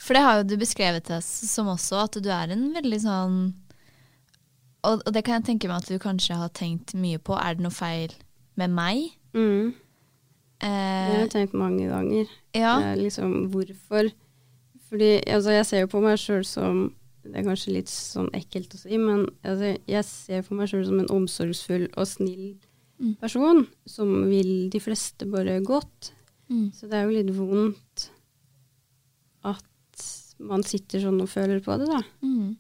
For 0.00 0.16
det 0.16 0.22
har 0.24 0.38
jo 0.40 0.46
du 0.50 0.56
beskrevet 0.60 1.10
oss 1.14 1.28
som 1.50 1.68
også, 1.70 2.04
at 2.06 2.18
du 2.24 2.30
er 2.32 2.54
en 2.54 2.68
veldig 2.74 3.00
sånn 3.02 3.38
og, 4.80 5.02
og 5.04 5.10
det 5.12 5.20
kan 5.26 5.40
jeg 5.40 5.44
tenke 5.50 5.68
meg 5.68 5.82
at 5.82 5.90
du 5.92 5.98
kanskje 6.00 6.38
har 6.40 6.48
tenkt 6.56 6.94
mye 6.96 7.18
på. 7.20 7.34
Er 7.36 7.58
det 7.58 7.66
noe 7.66 7.74
feil 7.74 8.14
med 8.56 8.72
meg? 8.72 9.10
mm, 9.36 9.74
det 10.60 10.68
har 10.70 11.10
Eh, 11.10 11.18
jeg 11.22 11.30
tenkt 11.32 11.54
mange 11.56 11.86
ganger. 11.88 12.26
ja. 12.56 12.74
Eh, 12.84 12.96
liksom, 13.00 13.50
hvorfor? 13.52 14.08
Fordi 14.88 15.20
altså, 15.26 15.50
jeg 15.54 15.66
ser 15.68 15.80
jo 15.84 15.90
på 15.92 16.00
meg 16.04 16.18
sjøl 16.20 16.42
som 16.44 16.80
Det 17.22 17.36
er 17.36 17.44
kanskje 17.44 17.74
litt 17.74 17.90
sånn 17.92 18.30
ekkelt 18.32 18.72
å 18.74 18.78
si, 18.80 18.96
men 18.96 19.26
altså, 19.44 19.74
jeg 19.86 20.04
ser 20.08 20.42
for 20.46 20.56
meg 20.56 20.70
sjøl 20.70 20.86
som 20.88 21.00
en 21.02 21.10
omsorgsfull 21.20 21.88
og 21.96 22.06
snill 22.08 22.56
Mm. 23.00 23.14
person 23.16 23.62
som 23.88 24.10
vil 24.28 24.68
de 24.68 24.76
fleste 24.78 25.24
bare 25.24 25.54
godt. 25.64 26.10
Mm. 26.50 26.66
Så 26.76 26.84
det 26.90 26.98
er 26.98 27.06
jo 27.06 27.14
litt 27.16 27.30
vondt 27.32 28.10
at 29.48 30.04
man 30.40 30.60
sitter 30.68 31.00
sånn 31.00 31.20
og 31.24 31.30
føler 31.32 31.62
på 31.64 31.78
det, 31.80 31.86
da. 31.88 32.02
Mm. 32.20 32.58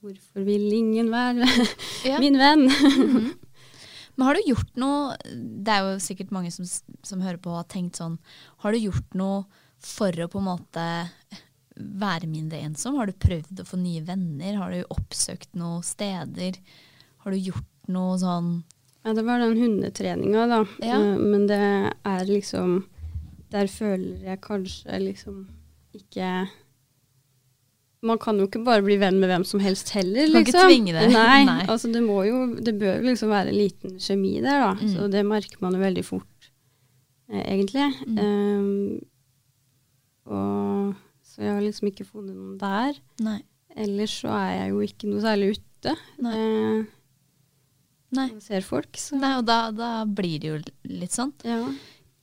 Hvorfor 0.00 0.42
vil 0.46 0.64
ingen 0.72 1.10
være 1.12 1.46
Ja. 2.08 2.18
min 2.18 2.38
venn? 2.40 2.66
Mhm. 2.66 3.30
Men 4.16 4.26
har 4.26 4.34
du 4.34 4.40
gjort 4.50 4.74
noe 4.76 5.14
Det 5.64 5.70
er 5.72 5.84
jo 5.86 5.98
sikkert 6.02 6.32
mange 6.34 6.50
som, 6.52 6.66
som 6.66 7.20
hører 7.22 7.38
på 7.40 7.52
og 7.52 7.60
har 7.62 7.68
tenkt 7.70 7.96
sånn 8.00 8.18
Har 8.64 8.72
du 8.74 8.80
gjort 8.82 9.14
noe 9.16 9.44
for 9.80 10.10
å 10.12 10.26
på 10.28 10.40
en 10.42 10.48
måte 10.48 10.86
være 11.76 12.26
mindre 12.28 12.58
ensom? 12.66 12.96
Har 12.98 13.06
du 13.06 13.12
prøvd 13.12 13.62
å 13.62 13.66
få 13.68 13.78
nye 13.80 14.02
venner? 14.04 14.56
Har 14.58 14.72
du 14.74 14.82
oppsøkt 14.90 15.52
noen 15.58 15.82
steder? 15.86 16.58
Har 17.24 17.30
du 17.34 17.38
gjort 17.38 17.66
noe 17.88 18.16
sånn 18.20 18.62
Ja, 19.04 19.14
det 19.16 19.24
var 19.24 19.40
den 19.40 19.56
hundetreninga, 19.56 20.46
da. 20.50 20.58
Ja. 20.84 20.98
Eh, 20.98 21.18
Men 21.18 21.46
det 21.48 21.60
er 22.04 22.24
liksom 22.28 22.82
Der 23.50 23.66
føler 23.66 24.20
jeg 24.30 24.40
kanskje 24.44 24.98
liksom 25.02 25.46
ikke 25.96 26.48
Man 28.02 28.18
kan 28.22 28.38
jo 28.40 28.46
ikke 28.48 28.62
bare 28.64 28.84
bli 28.84 28.96
venn 29.00 29.18
med 29.20 29.28
hvem 29.28 29.44
som 29.44 29.60
helst 29.60 29.90
heller, 29.96 30.26
Du 30.26 30.32
kan 30.32 30.44
ikke 30.44 30.52
liksom. 30.54 30.70
tvinge 30.70 30.92
det. 30.96 31.06
Nei, 31.12 31.44
Nei. 31.48 31.66
altså 31.66 31.90
det 31.92 32.00
må 32.04 32.22
jo 32.28 32.54
Det 32.60 32.76
bør 32.80 33.00
jo 33.00 33.08
liksom 33.10 33.32
være 33.32 33.52
en 33.52 33.58
liten 33.58 33.98
kjemi 34.00 34.36
der, 34.40 34.62
da. 34.64 34.72
Mm. 34.78 34.92
Så 34.94 35.08
det 35.12 35.24
merker 35.28 35.60
man 35.64 35.76
jo 35.76 35.82
veldig 35.82 36.04
fort 36.06 36.50
eh, 37.32 37.42
egentlig. 37.44 37.88
Um, 38.16 39.00
og 40.30 40.94
så 41.30 41.44
jeg 41.44 41.54
har 41.54 41.62
liksom 41.62 41.88
ikke 41.92 42.06
funnet 42.08 42.34
noen 42.36 42.58
der. 42.60 42.98
Nei. 43.22 43.38
Ellers 43.78 44.16
så 44.24 44.32
er 44.34 44.50
jeg 44.64 44.72
jo 44.74 44.80
ikke 44.82 45.10
noe 45.12 45.22
særlig 45.22 45.52
ute. 45.56 45.94
Nei. 46.26 46.34
Eh, 46.36 46.84
Nei. 48.18 48.28
ser 48.42 48.64
folk, 48.66 48.98
så 48.98 49.14
Nei, 49.20 49.36
og 49.38 49.44
da, 49.46 49.70
da 49.70 49.90
blir 50.04 50.40
det 50.42 50.48
jo 50.50 50.58
litt 50.90 51.14
sånn. 51.14 51.32
ja. 51.46 51.62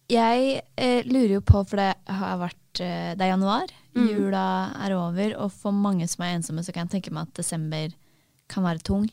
Jeg 0.08 0.62
eh, 0.80 1.02
lurer 1.04 1.34
jo 1.34 1.42
på, 1.44 1.66
for 1.68 1.76
det 1.82 1.90
har 2.08 2.38
vært 2.40 2.80
eh, 2.80 3.10
Det 3.20 3.26
er 3.26 3.34
januar, 3.34 3.74
Mm. 3.98 4.06
jula 4.14 4.44
er 4.86 4.94
over, 4.94 5.32
og 5.42 5.50
for 5.52 5.74
mange 5.74 6.06
som 6.08 6.22
er 6.24 6.36
ensomme, 6.38 6.62
så 6.64 6.72
kan 6.72 6.86
jeg 6.88 7.02
tenke 7.02 7.12
meg 7.12 7.26
at 7.28 7.34
desember 7.40 7.90
kan 8.48 8.64
være 8.64 8.84
tung. 8.86 9.08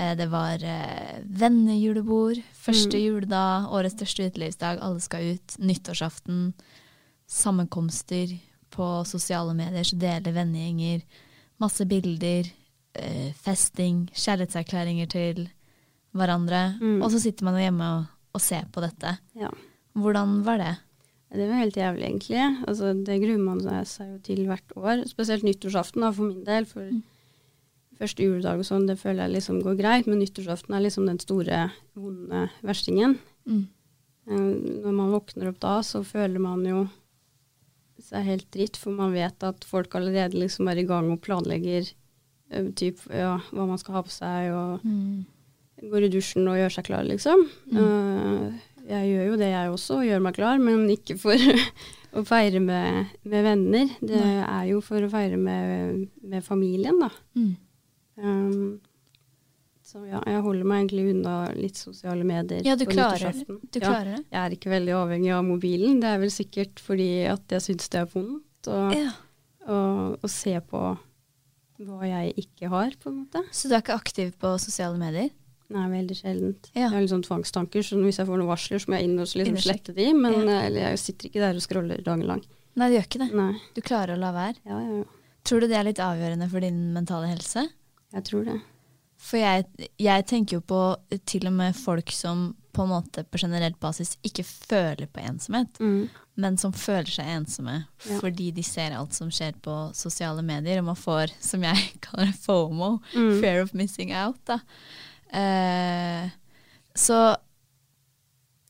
Eh, 0.00 0.14
det 0.16 0.26
var 0.32 0.58
eh, 0.64 1.20
vennejulebord, 1.28 2.40
første 2.56 2.96
Mm. 2.96 3.04
juledag, 3.04 3.68
årets 3.70 3.94
største 3.98 4.24
utelivsdag, 4.30 4.80
alle 4.80 5.00
skal 5.04 5.34
ut. 5.36 5.58
Nyttårsaften, 5.60 6.54
sammenkomster 7.28 8.32
på 8.78 8.88
sosiale 9.08 9.54
medier, 9.58 9.84
så 9.86 9.98
deler 9.98 10.36
vennegjenger. 10.36 11.02
Masse 11.58 11.86
bilder, 11.90 12.46
eh, 12.98 13.32
festing, 13.34 14.06
kjærlighetserklæringer 14.14 15.10
til 15.10 15.48
hverandre. 16.16 16.78
Mm. 16.80 17.00
Og 17.02 17.10
så 17.12 17.20
sitter 17.22 17.44
man 17.48 17.58
jo 17.58 17.66
hjemme 17.66 17.88
og, 17.98 18.06
og 18.38 18.44
ser 18.44 18.68
på 18.72 18.84
dette. 18.84 19.18
ja. 19.38 19.50
Hvordan 19.98 20.44
var 20.46 20.60
det? 20.62 20.74
Det 21.34 21.46
var 21.48 21.58
helt 21.58 21.76
jævlig, 21.76 22.04
egentlig. 22.06 22.42
Altså, 22.70 22.92
det 23.04 23.16
gruer 23.20 23.40
man 23.42 23.58
seg 23.84 24.12
jo 24.12 24.18
til 24.22 24.44
hvert 24.46 24.74
år. 24.78 25.00
Spesielt 25.10 25.42
nyttårsaften 25.42 26.04
da, 26.04 26.12
for 26.14 26.30
min 26.30 26.44
del. 26.46 26.68
For 26.70 26.86
første 27.98 28.22
juledag 28.22 28.62
og 28.62 28.68
sånn, 28.68 28.86
det 28.86 28.94
føler 29.00 29.24
jeg 29.26 29.34
liksom 29.34 29.58
går 29.64 29.74
greit. 29.80 30.06
Men 30.06 30.22
nyttårsaften 30.22 30.76
er 30.76 30.84
liksom 30.86 31.08
den 31.10 31.18
store, 31.20 31.64
vonde 31.98 32.44
verstingen. 32.62 33.18
Mm. 33.48 33.64
Eh, 34.30 34.46
Når 34.86 34.94
man 35.00 35.12
våkner 35.16 35.50
opp 35.50 35.58
da, 35.66 35.74
så 35.82 36.04
føler 36.06 36.38
man 36.46 36.62
jo 36.68 36.84
seg 38.08 38.24
helt 38.26 38.46
dritt, 38.54 38.76
for 38.80 38.96
man 38.96 39.12
vet 39.14 39.44
at 39.46 39.64
folk 39.68 39.94
allerede 39.98 40.38
liksom 40.40 40.68
er 40.72 40.80
i 40.82 40.86
gang 40.88 41.10
og 41.14 41.20
planlegger 41.24 41.86
uh, 42.54 42.70
typ, 42.78 43.00
ja, 43.12 43.36
hva 43.52 43.66
man 43.68 43.78
skal 43.80 43.98
ha 43.98 44.02
på 44.06 44.14
seg, 44.14 44.52
og 44.56 44.86
Mm. 44.88 45.26
går 45.92 46.08
i 46.08 46.10
dusjen 46.10 46.48
og 46.50 46.56
gjør 46.58 46.72
seg 46.74 46.88
klar, 46.88 47.04
liksom. 47.06 47.44
Eh, 47.70 48.48
jeg 48.88 49.10
gjør 49.12 49.26
jo 49.28 49.36
det, 49.38 49.50
jeg 49.52 49.70
også, 49.70 49.98
og 50.00 50.06
gjør 50.08 50.22
meg 50.24 50.34
klar, 50.34 50.58
men 50.58 50.88
ikke 50.90 51.14
for 51.20 51.36
å 52.18 52.24
feire 52.26 52.58
med, 52.64 53.12
med 53.28 53.44
venner. 53.46 53.92
Det 54.00 54.18
er 54.24 54.64
jo 54.72 54.80
for 54.82 55.04
å 55.06 55.10
feire 55.12 55.36
med, 55.38 56.08
med 56.24 56.42
familien, 56.46 56.98
da. 56.98 57.10
Mm. 57.38 57.52
Um, 58.18 58.80
så 59.88 60.02
ja, 60.04 60.18
jeg 60.28 60.42
holder 60.44 60.66
meg 60.68 60.82
egentlig 60.82 61.04
unna 61.14 61.34
litt 61.56 61.78
sosiale 61.80 62.26
medier 62.28 62.60
Ja, 62.66 62.74
du 62.76 62.84
klarer, 62.88 63.32
du 63.48 63.78
klarer 63.80 64.18
det? 64.18 64.22
Jeg 64.28 64.40
er 64.42 64.56
ikke 64.58 64.72
veldig 64.74 64.94
avhengig 64.98 65.32
av 65.32 65.46
mobilen. 65.48 65.98
Det 66.02 66.10
er 66.12 66.18
vel 66.20 66.32
sikkert 66.34 66.82
fordi 66.84 67.10
at 67.30 67.54
jeg 67.56 67.64
syns 67.70 67.88
det 67.94 68.02
er 68.02 68.10
vondt 68.12 68.68
å, 68.68 68.80
Ja. 68.92 69.10
se 70.28 70.54
på 70.60 70.82
hva 71.78 72.00
jeg 72.08 72.34
ikke 72.42 72.68
har, 72.72 72.90
på 73.00 73.08
en 73.12 73.20
måte. 73.24 73.44
Så 73.54 73.68
du 73.70 73.74
er 73.76 73.82
ikke 73.84 73.96
aktiv 73.96 74.32
på 74.40 74.50
sosiale 74.60 74.98
medier? 75.00 75.30
Nei, 75.70 75.84
veldig 75.92 76.16
sjeldent. 76.16 76.70
Ja. 76.74 76.86
Jeg 76.86 76.90
har 76.94 77.02
litt 77.04 77.12
sånn 77.12 77.24
tvangstanker, 77.26 77.84
så 77.84 77.98
hvis 78.00 78.16
jeg 78.18 78.26
får 78.26 78.40
noen 78.40 78.48
varsler, 78.48 78.80
så 78.80 78.88
må 78.88 78.96
jeg 78.98 79.04
inn 79.10 79.18
og 79.20 79.28
liksom 79.28 79.58
slette 79.60 79.94
de. 79.94 80.06
Men 80.16 80.32
Ja. 80.48 80.58
eh, 80.60 80.66
eller 80.66 80.80
jeg 80.90 80.98
sitter 80.98 81.28
ikke 81.28 81.40
der 81.44 81.54
og 81.60 81.62
scroller 81.62 82.02
dagen 82.02 82.26
lang. 82.26 82.42
Nei, 82.76 82.88
du 82.88 82.96
gjør 82.96 83.06
ikke 83.08 83.20
det. 83.24 83.34
Nei. 83.34 83.52
Du 83.74 83.80
klarer 83.82 84.16
å 84.16 84.18
la 84.18 84.32
være. 84.32 84.56
Ja, 84.64 84.80
ja, 84.80 84.96
ja. 84.98 85.04
Tror 85.44 85.60
du 85.60 85.68
det 85.68 85.76
er 85.76 85.84
litt 85.84 86.00
avgjørende 86.02 86.48
for 86.50 86.60
din 86.60 86.92
mentale 86.94 87.28
helse? 87.28 87.68
Jeg 88.12 88.24
tror 88.24 88.44
det. 88.48 88.60
For 89.18 89.40
jeg, 89.40 89.64
jeg 89.98 90.26
tenker 90.30 90.58
jo 90.58 90.60
på 90.62 90.80
til 91.26 91.48
og 91.50 91.52
med 91.58 91.74
folk 91.76 92.12
som 92.14 92.52
på 92.72 92.84
en 92.84 92.92
måte 92.92 93.24
på 93.26 93.40
generelt 93.42 93.78
basis 93.82 94.12
ikke 94.22 94.44
føler 94.46 95.08
på 95.10 95.20
ensomhet, 95.26 95.80
Mm. 95.82 96.08
men 96.36 96.56
som 96.56 96.70
føler 96.72 97.10
seg 97.10 97.26
ensomme 97.26 97.86
Ja. 98.06 98.20
fordi 98.20 98.52
de 98.54 98.62
ser 98.62 98.94
alt 98.94 99.12
som 99.14 99.28
skjer 99.34 99.56
på 99.60 99.92
sosiale 99.92 100.42
medier, 100.46 100.78
og 100.78 100.84
man 100.92 100.94
får, 100.96 101.32
som 101.40 101.62
jeg 101.66 101.74
kaller 102.00 102.26
det, 102.30 102.36
FOMO, 102.44 103.00
Mm. 103.16 103.40
fear 103.40 103.62
of 103.62 103.74
missing 103.74 104.12
out. 104.14 104.38
Da. 104.46 104.60
Eh, 105.32 106.30
så 106.94 107.36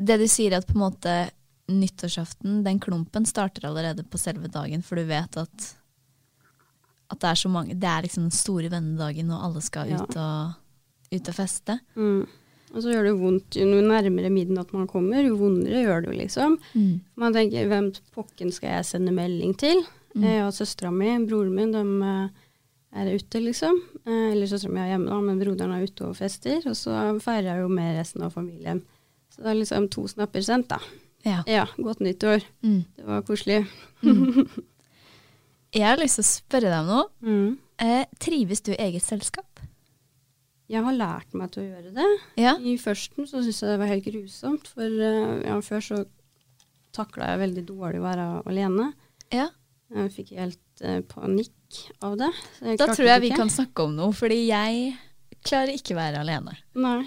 det 0.00 0.18
du 0.18 0.26
sier 0.30 0.56
at 0.56 0.66
på 0.66 0.74
en 0.78 0.84
måte 0.90 1.30
nyttårsaften, 1.68 2.62
den 2.64 2.80
klumpen 2.80 3.26
starter 3.26 3.66
allerede 3.68 4.04
på 4.08 4.16
selve 4.18 4.48
dagen, 4.48 4.80
for 4.82 4.96
du 4.96 5.04
vet 5.04 5.36
at, 5.36 5.74
at 7.10 7.20
det 7.22 7.28
er 7.30 7.38
så 7.40 7.48
mange 7.48 7.74
Det 7.80 7.88
er 7.88 8.02
liksom 8.04 8.26
den 8.28 8.34
store 8.36 8.68
vennedagen, 8.70 9.30
og 9.32 9.44
alle 9.46 9.62
skal 9.64 9.88
Ja. 9.88 10.02
ut, 10.02 10.16
og, 10.16 10.52
ut 11.12 11.28
og 11.28 11.34
feste. 11.34 11.78
Mm. 11.96 12.26
Og 12.74 12.82
så 12.84 12.90
gjør 12.92 13.04
det 13.08 13.14
vondt 13.20 13.56
jo 13.56 13.64
nærmere 13.64 14.28
midnatt 14.30 14.72
man 14.76 14.86
kommer, 14.86 15.22
jo 15.24 15.36
vondere 15.40 15.80
gjør 15.86 16.02
det 16.04 16.10
jo, 16.12 16.18
liksom. 16.18 16.58
Mm. 16.74 17.00
Man 17.16 17.32
tenker 17.32 17.66
hvem 17.70 17.92
pokken 18.12 18.52
skal 18.52 18.74
jeg 18.76 18.84
sende 18.84 19.14
melding 19.16 19.56
til? 19.56 19.80
Mm. 20.14 20.22
Jeg 20.26 20.44
og 20.44 20.52
søstera 20.52 20.90
mi, 20.92 21.08
broren 21.26 21.54
min, 21.56 21.72
de 21.72 21.80
eh, 22.04 22.28
er 23.00 23.14
ute, 23.14 23.40
liksom. 23.40 23.80
Eh, 24.04 24.32
Eller 24.34 24.46
søstera 24.46 24.72
mi 24.74 24.80
er 24.80 24.92
hjemme, 24.92 25.08
da, 25.08 25.20
men 25.24 25.40
broderen 25.40 25.72
er 25.72 25.86
ute 25.88 26.04
og 26.10 26.16
fester. 26.16 26.60
Og 26.68 26.76
så 26.76 26.92
feirer 27.24 27.54
jeg 27.54 27.62
jo 27.64 27.68
med 27.72 27.96
resten 27.96 28.22
av 28.22 28.32
familien. 28.36 28.82
Så 29.32 29.42
det 29.42 29.50
er 29.54 29.60
liksom 29.62 29.88
to 29.88 30.04
snapper 30.08 30.44
sendt, 30.44 30.68
da. 30.68 30.78
Ja. 31.24 31.40
Ja, 31.48 31.64
godt 31.78 32.00
nyttår. 32.04 32.44
Mm. 32.62 32.84
Det 32.96 33.06
var 33.08 33.22
koselig. 33.22 33.62
Jeg 35.76 35.84
har 35.84 36.00
lyst 36.00 36.18
til 36.18 36.24
å 36.24 36.28
spørre 36.28 36.70
deg 36.72 36.78
om 36.80 36.88
noe. 36.88 37.08
Mm. 37.24 37.50
Eh, 37.84 38.04
trives 38.22 38.62
du 38.64 38.72
i 38.72 38.80
eget 38.88 39.04
selskap? 39.04 39.60
Jeg 40.68 40.84
har 40.84 40.96
lært 40.96 41.36
meg 41.36 41.52
til 41.52 41.64
å 41.64 41.68
gjøre 41.68 41.92
det. 41.96 42.08
Ja. 42.40 42.54
I 42.60 42.76
førsten 42.80 43.28
så 43.28 43.40
syntes 43.40 43.62
jeg 43.62 43.72
det 43.72 43.80
var 43.80 43.92
helt 43.92 44.08
grusomt, 44.08 44.68
for 44.68 44.84
eh, 44.84 45.34
ja, 45.46 45.58
før 45.64 45.84
så 45.84 46.00
takla 46.96 47.32
jeg 47.32 47.42
veldig 47.44 47.64
dårlig 47.68 48.02
å 48.02 48.08
være 48.08 48.28
alene. 48.48 48.92
ja. 49.34 49.50
Jeg 49.88 50.10
fikk 50.12 50.34
helt 50.36 50.82
eh, 50.84 50.98
panikk 51.08 51.78
av 52.04 52.18
det. 52.20 52.28
Da 52.76 52.90
tror 52.90 53.06
jeg 53.08 53.22
vi 53.22 53.30
kan 53.32 53.48
snakke 53.48 53.86
om 53.88 53.94
noe, 53.96 54.12
fordi 54.12 54.42
jeg 54.50 54.90
klarer 55.48 55.72
ikke 55.72 55.94
å 55.94 56.00
være 56.02 56.20
alene. 56.26 56.58
Nei. 56.76 57.06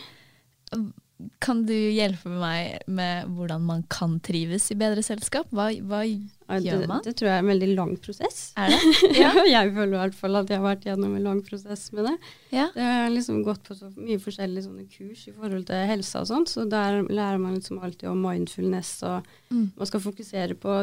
Kan 1.43 1.65
du 1.67 1.73
hjelpe 1.73 2.29
meg 2.29 2.81
med 2.87 3.27
hvordan 3.35 3.61
man 3.67 3.83
kan 3.91 4.19
trives 4.23 4.69
i 4.71 4.75
bedre 4.79 5.03
selskap? 5.05 5.49
Hva, 5.53 5.69
hva 5.87 6.01
gjør 6.05 6.85
man? 6.89 7.01
det 7.05 7.13
tror 7.19 7.29
jeg 7.29 7.37
er 7.37 7.43
en 7.45 7.51
veldig 7.51 7.69
lang 7.77 7.91
prosess. 8.03 8.39
Er 8.59 8.73
det? 8.73 8.79
Ja. 9.21 9.31
jeg 9.47 9.73
føler 9.75 9.93
i 9.95 10.01
hvert 10.01 10.17
fall 10.17 10.35
at 10.41 10.49
jeg 10.51 10.59
har 10.59 10.65
vært 10.67 10.85
gjennom 10.89 11.15
en 11.15 11.23
lang 11.27 11.41
prosess 11.47 11.85
med 11.95 12.09
det. 12.09 12.15
Ja. 12.51 12.67
Det 12.75 12.87
har 12.87 13.09
liksom 13.13 13.43
gått 13.47 13.63
på 13.67 13.77
så 13.77 13.91
mye 13.95 14.19
forskjellige 14.21 14.65
sånne 14.67 14.87
kurs 14.91 15.27
i 15.27 15.35
forhold 15.35 15.65
til 15.69 15.87
helse 15.91 16.19
og 16.23 16.27
sånt, 16.31 16.51
så 16.51 16.65
der 16.69 17.01
lærer 17.07 17.39
man 17.39 17.55
liksom 17.59 17.79
alltid 17.83 18.09
om 18.11 18.21
mindfulness, 18.27 18.97
og 19.07 19.27
Mm. 19.51 19.71
man 19.75 19.87
skal 19.89 19.99
fokusere 19.99 20.55
på 20.55 20.75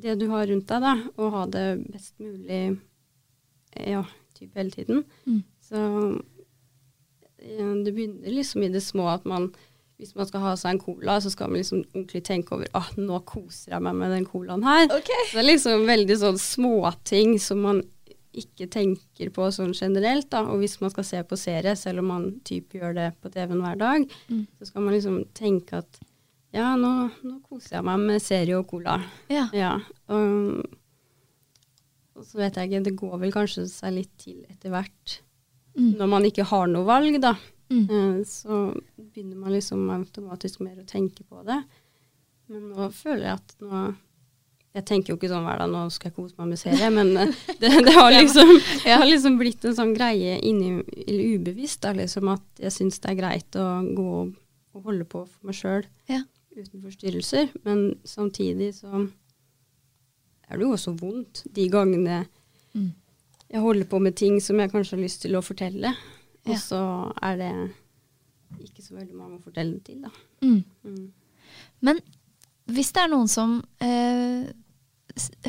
det 0.00 0.14
du 0.18 0.26
har 0.30 0.46
rundt 0.48 0.66
deg, 0.70 0.80
da, 0.80 0.94
og 1.20 1.32
ha 1.34 1.46
det 1.52 1.66
best 1.92 2.14
mulig 2.18 2.78
ja, 3.76 4.04
typ 4.38 4.54
hele 4.56 4.70
tiden. 4.72 5.02
Mm. 5.26 5.42
Så 5.60 5.82
det 7.40 7.92
begynner 7.96 8.34
liksom 8.36 8.62
i 8.66 8.72
det 8.74 8.82
små 8.84 9.08
at 9.14 9.24
man 9.28 9.50
hvis 10.00 10.14
man 10.16 10.24
skal 10.24 10.40
ha 10.40 10.50
seg 10.56 10.70
en 10.72 10.78
cola, 10.80 11.18
så 11.20 11.28
skal 11.28 11.50
man 11.52 11.58
liksom 11.60 11.82
ordentlig 11.92 12.22
tenke 12.24 12.54
over 12.56 12.68
ah, 12.78 12.86
nå 12.96 13.18
koser 13.28 13.74
jeg 13.74 13.82
meg 13.84 13.98
med 13.98 14.14
den 14.14 14.24
colaen 14.24 14.62
her. 14.64 14.86
Okay. 14.96 15.24
Så 15.28 15.34
det 15.36 15.42
er 15.42 15.48
liksom 15.50 15.82
veldig 15.90 16.16
sånn 16.22 16.38
småting 16.40 17.34
som 17.44 17.60
man 17.66 17.82
ikke 18.32 18.64
tenker 18.72 19.28
på 19.36 19.50
sånn 19.52 19.74
generelt. 19.76 20.30
da, 20.32 20.40
Og 20.48 20.62
hvis 20.62 20.78
man 20.80 20.88
skal 20.94 21.04
se 21.04 21.20
på 21.28 21.36
serie, 21.36 21.74
selv 21.76 22.00
om 22.00 22.08
man 22.14 22.24
typ 22.48 22.72
gjør 22.78 22.94
det 22.96 23.08
på 23.20 23.28
TV-en 23.34 23.60
hver 23.60 23.76
dag, 23.76 24.08
Mm. 24.30 24.46
så 24.58 24.66
skal 24.70 24.82
man 24.86 24.94
liksom 24.96 25.18
tenke 25.36 25.82
at 25.84 26.00
ja, 26.54 26.72
nå, 26.80 27.10
nå 27.22 27.36
koser 27.44 27.76
jeg 27.76 27.84
meg 27.84 28.00
med 28.00 28.22
serie 28.24 28.56
og 28.56 28.66
cola. 28.72 29.02
Ja. 29.28 29.48
Ja. 29.52 29.74
Og, 30.08 30.64
og 32.16 32.24
så 32.24 32.40
vet 32.40 32.56
jeg 32.56 32.70
ikke, 32.70 32.84
det 32.88 32.96
går 32.98 33.18
vel 33.22 33.32
kanskje 33.34 33.66
seg 33.68 33.94
litt 34.00 34.16
til 34.22 34.40
etter 34.48 34.72
hvert. 34.72 35.20
Mm. 35.78 35.92
Når 36.00 36.08
man 36.10 36.24
ikke 36.26 36.44
har 36.50 36.66
noe 36.66 36.84
valg, 36.88 37.20
da. 37.22 37.34
Mm. 37.70 37.84
Eh, 37.90 38.24
Så 38.26 38.56
begynner 38.98 39.36
man 39.38 39.52
liksom 39.54 39.84
automatisk 39.94 40.60
mer 40.66 40.76
å 40.82 40.86
tenke 40.86 41.22
på 41.28 41.44
det. 41.46 41.60
Men 42.50 42.70
nå 42.72 42.88
føler 42.92 43.28
jeg 43.28 43.36
at 43.38 43.54
nå 43.62 43.82
Jeg 44.74 44.84
tenker 44.86 45.10
jo 45.12 45.16
ikke 45.18 45.28
sånn 45.32 45.42
hver 45.46 45.58
dag, 45.58 45.70
nå 45.70 45.80
skal 45.90 46.10
jeg 46.10 46.14
kose 46.14 46.34
meg 46.38 46.46
med 46.52 46.58
serie, 46.60 46.90
men 46.94 47.08
eh, 47.18 47.32
det, 47.62 47.70
det 47.86 47.94
har 47.96 48.10
liksom, 48.14 48.52
jeg 48.86 48.98
har 49.00 49.06
liksom 49.08 49.38
blitt 49.40 49.64
en 49.66 49.74
sånn 49.74 49.94
greie 49.96 50.36
inni, 50.46 50.76
eller 51.08 51.24
ubevisst, 51.40 51.80
da, 51.82 51.90
liksom 51.98 52.28
at 52.30 52.62
jeg 52.62 52.70
syns 52.76 53.00
det 53.02 53.10
er 53.10 53.18
greit 53.18 53.58
å 53.58 53.64
gå 53.98 54.06
og 54.20 54.84
holde 54.86 55.06
på 55.10 55.24
for 55.26 55.46
meg 55.50 55.58
sjøl 55.58 55.82
Ja. 56.06 56.20
uten 56.54 56.84
forstyrrelser. 56.84 57.50
Men 57.66 57.96
samtidig 58.06 58.70
så 58.78 59.08
er 60.46 60.54
det 60.58 60.62
jo 60.66 60.70
også 60.76 60.94
vondt 60.98 61.42
de 61.54 61.66
gangene. 61.70 62.20
Jeg 63.50 63.60
holder 63.60 63.86
på 63.90 64.00
med 64.00 64.14
ting 64.16 64.40
som 64.40 64.58
jeg 64.62 64.70
kanskje 64.72 64.96
har 64.96 65.02
lyst 65.04 65.22
til 65.22 65.32
å 65.38 65.42
fortelle, 65.42 65.88
og 66.46 66.52
Ja. 66.54 66.58
så 66.58 66.80
er 67.22 67.36
det 67.36 67.52
ikke 68.64 68.82
så 68.82 68.94
veldig 68.96 69.14
mange 69.14 69.38
å 69.38 69.42
fortelle 69.42 69.74
det 69.78 69.84
til, 69.84 70.00
da. 70.02 70.10
Mm. 70.42 70.64
Mm. 70.84 71.12
Men 71.82 72.00
hvis 72.70 72.92
det 72.92 73.02
er 73.02 73.08
noen 73.08 73.28
som 73.28 73.62
eh, 73.80 74.46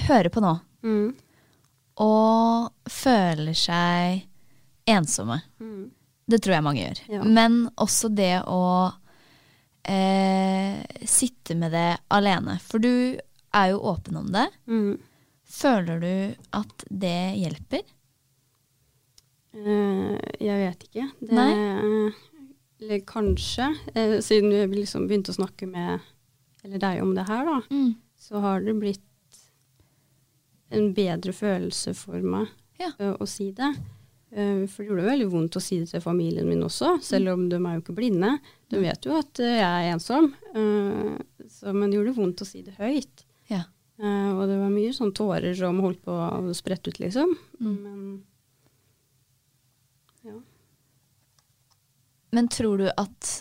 hører 0.08 0.30
på 0.34 0.42
nå, 0.42 0.60
Mm. 0.84 1.14
og 2.02 2.72
føler 2.90 3.54
seg 3.54 4.24
ensomme 4.88 5.42
Mm. 5.60 5.92
Det 6.28 6.40
tror 6.42 6.54
jeg 6.56 6.64
mange 6.64 6.82
gjør. 6.86 7.00
Ja. 7.10 7.24
Men 7.24 7.70
også 7.78 8.10
det 8.16 8.44
å 8.48 8.94
eh, 9.86 10.84
sitte 11.06 11.56
med 11.58 11.72
det 11.74 11.98
alene? 12.14 12.60
For 12.62 12.80
du 12.80 13.18
er 13.54 13.72
jo 13.74 13.80
åpen 13.92 14.16
om 14.18 14.28
det. 14.32 14.48
Mm. 14.68 15.00
Føler 15.52 16.00
du 16.00 16.12
at 16.58 16.86
det 16.90 17.18
hjelper? 17.42 17.82
Uh, 19.52 20.16
jeg 20.40 20.60
vet 20.64 20.84
ikke. 20.88 21.06
Det, 21.28 21.46
eh, 21.46 22.20
eller 22.82 23.02
kanskje. 23.10 23.68
Uh, 23.98 24.18
siden 24.24 24.54
vi 24.72 24.80
liksom 24.80 25.10
begynte 25.10 25.34
å 25.34 25.40
snakke 25.42 25.68
med 25.68 26.00
eller 26.64 26.80
deg 26.80 27.02
om 27.04 27.12
det 27.18 27.26
her, 27.28 27.44
da, 27.48 27.58
Mm. 27.74 27.96
så 28.22 28.40
har 28.40 28.62
det 28.62 28.76
blitt 28.80 29.02
en 30.72 30.94
bedre 30.94 31.34
følelse 31.34 31.94
for 31.98 32.22
meg 32.22 32.48
Ja. 32.80 32.92
eh, 33.00 33.16
å 33.20 33.28
si 33.28 33.52
det. 33.52 33.76
For 34.32 34.84
det 34.84 34.88
gjorde 34.88 35.04
veldig 35.10 35.30
vondt 35.30 35.56
å 35.58 35.62
si 35.62 35.80
det 35.82 35.90
til 35.90 36.00
familien 36.00 36.48
min 36.48 36.62
også, 36.64 37.02
selv 37.04 37.34
om 37.34 37.50
de 37.50 37.58
er 37.58 37.74
jo 37.76 37.82
ikke 37.82 37.96
blinde. 37.98 38.40
De 38.70 38.80
vet 38.80 39.04
jo 39.04 39.18
at 39.18 39.34
jeg 39.34 39.60
er 39.60 39.92
ensom, 39.92 40.30
så, 41.50 41.74
men 41.74 41.90
det 41.92 41.98
gjorde 42.00 42.16
vondt 42.16 42.42
å 42.42 42.46
si 42.48 42.62
det 42.62 42.78
høyt. 42.78 43.26
Eh, 44.02 44.30
og 44.34 44.48
det 44.50 44.58
var 44.58 44.74
mye 44.74 44.94
sånn 44.98 45.14
tårer 45.14 45.54
som 45.58 45.80
holdt 45.84 46.02
på 46.08 46.14
å 46.16 46.54
sprette 46.58 46.90
ut, 46.90 47.00
liksom. 47.04 47.36
Mm. 47.62 47.78
Men 47.86 48.00
ja. 50.26 50.38
Men 52.32 52.48
tror 52.54 52.82
du 52.82 52.88
at 52.90 53.32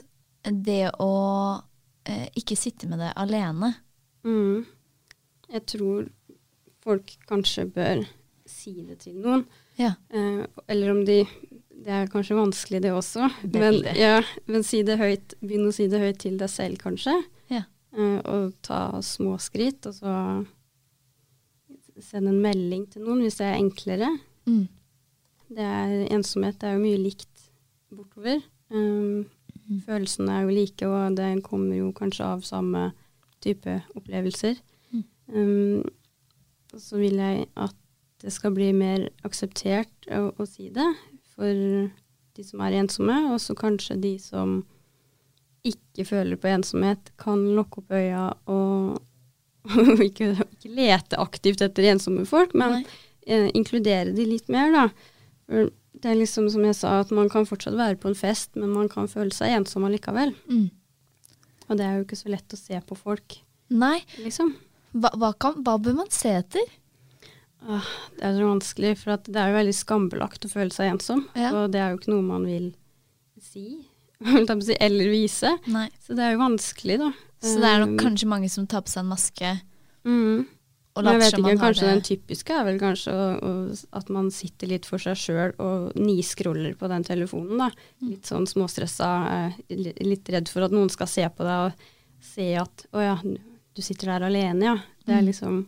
det 0.43 0.91
å 0.99 1.15
uh, 1.61 2.29
ikke 2.37 2.57
sitte 2.57 2.89
med 2.89 3.03
det 3.03 3.13
alene 3.21 3.75
Mm. 4.21 4.67
Jeg 5.49 5.63
tror 5.73 6.09
folk 6.85 7.13
kanskje 7.29 7.65
bør 7.73 8.03
si 8.49 8.83
det 8.85 8.99
til 9.05 9.21
noen. 9.23 9.47
Ja. 9.81 9.95
Uh, 10.13 10.45
eller 10.69 10.93
om 10.93 11.05
de 11.09 11.23
Det 11.81 11.89
er 11.97 12.11
kanskje 12.13 12.37
vanskelig, 12.37 12.83
det 12.85 12.91
også. 12.93 13.31
Men, 13.47 13.63
Veldig. 13.63 13.93
ja, 13.97 14.19
men 14.45 14.65
si 14.69 14.83
det 14.85 14.99
høyt. 15.01 15.33
Begynn 15.41 15.71
å 15.71 15.73
si 15.73 15.87
det 15.89 16.03
høyt 16.03 16.19
til 16.21 16.35
deg 16.37 16.51
selv, 16.53 16.77
kanskje. 16.83 17.15
Eh, 17.97 18.21
og 18.31 18.55
ta 18.63 19.01
små 19.03 19.37
skritt, 19.43 19.87
og 19.91 19.97
så 19.97 20.15
sende 22.01 22.33
en 22.33 22.43
melding 22.43 22.87
til 22.91 23.05
noen 23.05 23.25
hvis 23.25 23.41
det 23.41 23.49
er 23.49 23.59
enklere. 23.59 24.11
Mm. 24.49 24.69
Det 25.51 25.67
er, 25.67 25.95
ensomhet 26.15 26.61
det 26.61 26.69
er 26.69 26.79
jo 26.79 26.85
mye 26.85 27.01
likt 27.03 27.51
bortover. 27.91 28.43
Um, 28.71 29.27
Følelsene 29.85 30.33
er 30.35 30.47
jo 30.47 30.55
like, 30.55 30.87
og 30.87 31.17
det 31.19 31.29
kommer 31.47 31.77
jo 31.77 31.91
kanskje 31.95 32.27
av 32.27 32.43
samme 32.47 32.89
type 33.43 33.77
opplevelser. 33.99 34.59
Mm. 34.95 35.05
Um, 35.35 35.85
og 36.75 36.83
så 36.83 36.99
vil 37.03 37.19
jeg 37.19 37.47
at 37.59 37.77
det 38.23 38.33
skal 38.35 38.55
bli 38.55 38.71
mer 38.77 39.09
akseptert 39.27 40.11
å, 40.13 40.31
å 40.37 40.47
si 40.47 40.69
det 40.75 40.89
for 41.35 41.55
de 42.37 42.45
som 42.47 42.63
er 42.63 42.79
ensomme, 42.81 43.17
og 43.33 43.41
så 43.43 43.57
kanskje 43.59 43.99
de 44.03 44.15
som 44.23 44.61
ikke 45.67 46.07
føler 46.09 46.41
på 46.41 46.51
ensomhet, 46.51 47.13
kan 47.21 47.43
lukke 47.57 47.83
opp 47.83 47.93
øya 47.93 48.31
og 48.51 49.01
ikke, 50.09 50.33
ikke 50.57 50.73
lete 50.73 51.21
aktivt 51.21 51.63
etter 51.65 51.91
ensomme 51.91 52.25
folk, 52.29 52.55
men 52.57 52.81
eh, 53.27 53.51
inkludere 53.57 54.15
de 54.17 54.25
litt 54.25 54.49
mer, 54.53 54.73
da. 54.73 55.67
Det 56.01 56.09
er 56.09 56.17
liksom 56.17 56.49
som 56.53 56.65
jeg 56.65 56.79
sa, 56.79 57.01
at 57.03 57.13
man 57.13 57.29
kan 57.33 57.49
fortsatt 57.49 57.77
være 57.77 57.99
på 58.01 58.09
en 58.11 58.17
fest, 58.19 58.55
men 58.57 58.73
man 58.73 58.89
kan 58.89 59.11
føle 59.11 59.35
seg 59.37 59.53
ensom 59.59 59.85
allikevel. 59.85 60.33
Mm. 60.49 60.71
Og 61.69 61.79
det 61.79 61.87
er 61.87 61.99
jo 61.99 62.07
ikke 62.07 62.19
så 62.19 62.33
lett 62.33 62.57
å 62.57 62.59
se 62.59 62.81
på 62.87 62.97
folk, 62.99 63.41
Nei. 63.71 63.99
liksom. 64.23 64.55
Hva, 64.97 65.13
hva, 65.21 65.35
kan, 65.39 65.61
hva 65.67 65.77
bør 65.79 66.01
man 66.01 66.09
se 66.15 66.33
etter? 66.41 66.73
Ah, 67.61 67.87
det 68.17 68.25
er 68.25 68.39
så 68.39 68.49
vanskelig, 68.49 68.95
for 69.03 69.29
det 69.29 69.39
er 69.39 69.53
jo 69.53 69.59
veldig 69.59 69.77
skambelagt 69.77 70.47
å 70.49 70.51
føle 70.51 70.73
seg 70.75 70.95
ensom. 70.95 71.27
Ja. 71.37 71.53
Og 71.53 71.75
det 71.75 71.83
er 71.83 71.93
jo 71.93 72.01
ikke 72.01 72.15
noe 72.15 72.25
man 72.27 72.49
vil 72.49 72.71
si, 73.45 73.83
eller 74.87 75.11
vise. 75.13 75.53
Nei. 75.67 75.89
Så 76.05 76.15
det 76.17 76.25
er 76.27 76.35
jo 76.37 76.41
vanskelig, 76.43 76.99
da. 77.01 77.11
Så 77.41 77.57
det 77.61 77.69
er 77.71 77.85
nok 77.85 77.95
Um, 77.95 78.01
kanskje 78.03 78.29
mange 78.29 78.49
som 78.53 78.67
tar 78.69 78.83
på 78.85 78.93
seg 78.93 79.01
en 79.01 79.13
maske 79.15 79.51
mm. 80.05 80.43
og 80.99 81.07
later 81.07 81.31
som 81.31 81.41
man 81.41 81.55
ikke, 81.55 81.61
har 81.63 81.71
kanskje 81.71 81.87
det 81.87 81.93
den 81.95 82.03
typiske 82.05 82.53
er 82.53 82.67
vel 82.67 82.81
kanskje 82.83 83.15
å, 83.17 83.29
å, 83.41 83.53
at 83.97 84.11
man 84.13 84.29
sitter 84.35 84.69
litt 84.69 84.89
for 84.89 85.01
seg 85.01 85.17
sjøl 85.17 85.55
og 85.57 85.97
niskroller 85.97 86.75
på 86.77 86.91
den 86.93 87.07
telefonen. 87.09 87.63
da. 87.63 87.71
Mm. 88.03 88.11
Litt 88.11 88.29
sånn 88.29 88.45
småstressa, 88.51 89.09
eh, 89.39 89.57
litt 90.05 90.29
redd 90.29 90.53
for 90.53 90.69
at 90.69 90.75
noen 90.77 90.93
skal 90.93 91.09
se 91.09 91.25
på 91.33 91.49
deg 91.49 91.71
og 91.71 91.89
se 92.21 92.51
at 92.61 92.85
å 92.93 93.07
ja, 93.07 93.17
du 93.25 93.81
sitter 93.83 94.13
der 94.13 94.29
alene, 94.29 94.75
ja. 94.75 94.77
Det 95.07 95.17
er 95.17 95.23
Mm. 95.25 95.31
liksom 95.33 95.67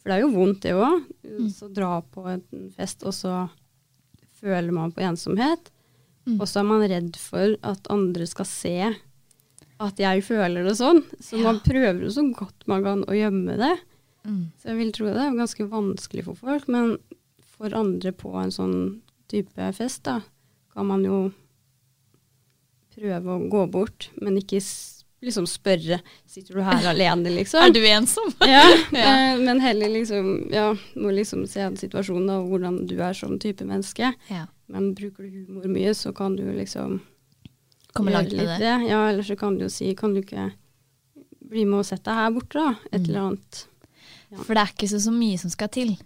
For 0.00 0.08
det 0.08 0.14
er 0.16 0.22
jo 0.22 0.30
vondt, 0.32 0.62
det 0.62 0.70
òg. 0.72 1.02
Mm. 1.26 1.50
Så 1.52 1.66
dra 1.74 1.98
på 2.00 2.22
en 2.30 2.70
fest, 2.72 3.02
og 3.04 3.12
så 3.12 3.50
føler 4.40 4.70
man 4.72 4.94
på 4.94 5.02
ensomhet. 5.04 5.68
Mm. 6.26 6.40
Og 6.40 6.46
så 6.48 6.60
er 6.60 6.66
man 6.68 6.82
redd 6.90 7.16
for 7.16 7.54
at 7.64 7.86
andre 7.90 8.26
skal 8.28 8.44
se 8.46 8.74
at 9.80 9.96
jeg 10.02 10.22
føler 10.26 10.64
det 10.68 10.74
sånn. 10.76 11.02
Så 11.20 11.38
Ja. 11.38 11.44
man 11.48 11.60
prøver 11.64 12.02
jo 12.04 12.10
så 12.12 12.24
godt 12.36 12.66
man 12.68 12.82
kan 12.84 13.04
å 13.04 13.16
gjemme 13.16 13.56
det. 13.56 13.78
mm. 14.26 14.42
Så 14.60 14.68
jeg 14.68 14.76
vil 14.76 14.92
tro 14.92 15.06
det 15.06 15.16
er 15.16 15.32
ganske 15.38 15.68
vanskelig 15.70 16.24
for 16.24 16.34
folk, 16.36 16.68
men 16.68 16.98
for 17.56 17.72
andre 17.74 18.12
på 18.12 18.34
en 18.42 18.50
sånn 18.50 19.00
type 19.28 19.72
fest, 19.74 20.02
da, 20.04 20.20
kan 20.74 20.86
man 20.86 21.02
jo 21.04 21.32
prøve 22.94 23.36
å 23.36 23.48
gå 23.50 23.64
bort, 23.70 24.08
men 24.20 24.36
ikke 24.40 24.60
liksom 25.22 25.46
spørre 25.48 26.00
sitter 26.28 26.54
du 26.58 26.62
her 26.64 26.86
alene, 26.90 27.30
liksom. 27.34 27.60
Er 27.66 27.72
du 27.74 27.80
ensom? 27.86 28.32
Ja, 28.48 28.62
Ja. 28.92 29.32
eh, 29.32 29.38
men 29.40 29.60
heller 29.60 29.88
liksom, 29.92 30.50
ja, 30.52 30.70
må 30.96 31.12
liksom 31.14 31.46
se 31.48 31.66
situasjonen 31.80 32.30
og 32.38 32.48
hvordan 32.52 32.80
du 32.90 32.96
er 33.00 33.12
som 33.16 33.38
type 33.38 33.64
menneske. 33.68 34.12
Ja. 34.30 34.46
Men 34.70 34.92
bruker 34.94 35.26
du 35.26 35.30
humor 35.46 35.66
mye, 35.72 35.92
så 35.98 36.12
kan 36.14 36.36
du 36.38 36.44
liksom 36.54 37.00
Komme 37.92 38.12
langt 38.14 38.30
med 38.38 38.46
det. 38.62 38.74
Ja, 38.86 39.00
eller 39.10 39.24
så 39.26 39.34
kan 39.36 39.56
du 39.58 39.64
jo 39.64 39.68
si, 39.72 39.88
kan 39.98 40.12
du 40.14 40.20
ikke 40.22 40.52
bli 41.50 41.64
med 41.66 41.80
og 41.80 41.86
sette 41.88 42.06
deg 42.06 42.20
her 42.20 42.30
borte, 42.36 42.54
da? 42.62 42.76
Et 42.92 43.00
Mm. 43.02 43.08
eller 43.08 43.20
annet. 43.20 43.66
For 44.44 44.54
det 44.54 44.62
er 44.62 44.70
ikke 44.76 44.88
så, 44.92 45.00
så 45.02 45.10
mye 45.10 45.38
som 45.42 45.50
skal 45.50 45.68
til. 45.74 45.96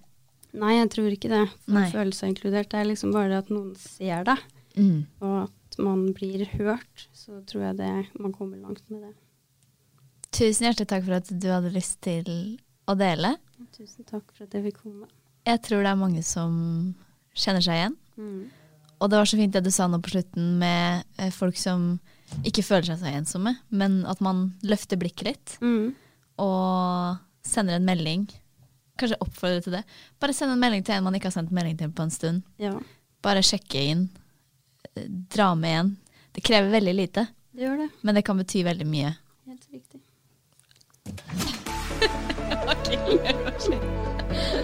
Nei, 0.54 0.78
jeg 0.78 0.88
tror 0.94 1.10
ikke 1.12 1.28
det. 1.28 1.42
For 1.66 1.72
Nei. 1.76 1.90
å 1.90 2.24
inkludert. 2.30 2.70
Det 2.70 2.78
er 2.80 2.88
liksom 2.88 3.12
bare 3.12 3.28
det 3.28 3.38
at 3.42 3.50
noen 3.50 3.74
ser 3.76 4.24
deg, 4.24 4.38
Mm. 4.76 5.06
og 5.20 5.42
at 5.50 5.78
man 5.78 6.14
blir 6.14 6.46
hørt. 6.56 7.08
Så 7.12 7.44
tror 7.44 7.62
jeg 7.68 7.76
det, 7.76 8.06
man 8.18 8.32
kommer 8.32 8.56
langt 8.56 8.88
med 8.88 9.02
det. 9.02 9.14
Tusen 10.32 10.66
hjertelig 10.66 10.88
takk 10.88 11.04
for 11.04 11.12
at 11.20 11.28
du 11.28 11.48
hadde 11.48 11.70
lyst 11.74 12.00
til 12.00 12.58
å 12.88 12.96
dele. 12.96 13.36
Tusen 13.76 14.04
takk 14.08 14.24
for 14.32 14.44
at 14.44 14.50
jeg 14.56 14.64
fikk 14.72 14.80
komme. 14.82 15.06
Jeg 15.46 15.60
tror 15.62 15.82
det 15.84 15.92
er 15.92 16.00
mange 16.00 16.24
som 16.24 16.94
kjenner 17.36 17.60
seg 17.62 17.76
igjen. 17.76 17.96
Mm. 18.18 18.50
Og 19.00 19.10
det 19.10 19.18
var 19.18 19.26
så 19.28 19.36
fint 19.40 19.52
det 19.52 19.64
du 19.66 19.70
sa 19.74 19.86
nå 19.90 19.98
på 20.00 20.10
slutten 20.14 20.58
med 20.60 21.04
eh, 21.18 21.30
folk 21.34 21.56
som 21.60 21.98
ikke 22.46 22.62
føler 22.64 22.86
seg 22.88 22.98
så 23.02 23.10
ensomme, 23.12 23.52
men 23.70 24.00
at 24.08 24.20
man 24.24 24.54
løfter 24.64 24.96
blikket 24.98 25.26
litt 25.28 25.56
Mm. 25.60 25.92
og 26.38 27.18
sender 27.44 27.74
en 27.76 27.84
melding. 27.86 28.24
Kanskje 28.98 29.18
oppfordre 29.20 29.60
til 29.62 29.72
det. 29.76 29.82
Bare 30.22 30.32
send 30.32 30.52
en 30.54 30.60
melding 30.62 30.84
til 30.86 30.94
en 30.94 31.04
man 31.04 31.14
ikke 31.18 31.28
har 31.28 31.34
sendt 31.36 31.52
melding 31.52 31.76
til 31.78 31.90
på 31.90 32.02
en 32.06 32.10
stund. 32.14 32.42
Ja, 32.62 32.76
Bare 33.24 33.42
sjekke 33.42 33.80
inn. 33.90 34.08
Dra 35.32 35.54
med 35.58 35.70
igjen. 35.72 35.96
Det 36.34 36.42
krever 36.44 36.70
veldig 36.70 36.94
lite, 36.94 37.26
det 37.54 37.70
det. 37.78 37.88
men 38.02 38.14
det 38.14 38.24
kan 38.26 38.36
bety 38.38 38.62
veldig 38.66 38.86
mye. 38.86 39.14
Helt 39.46 39.66
riktig. 39.72 40.00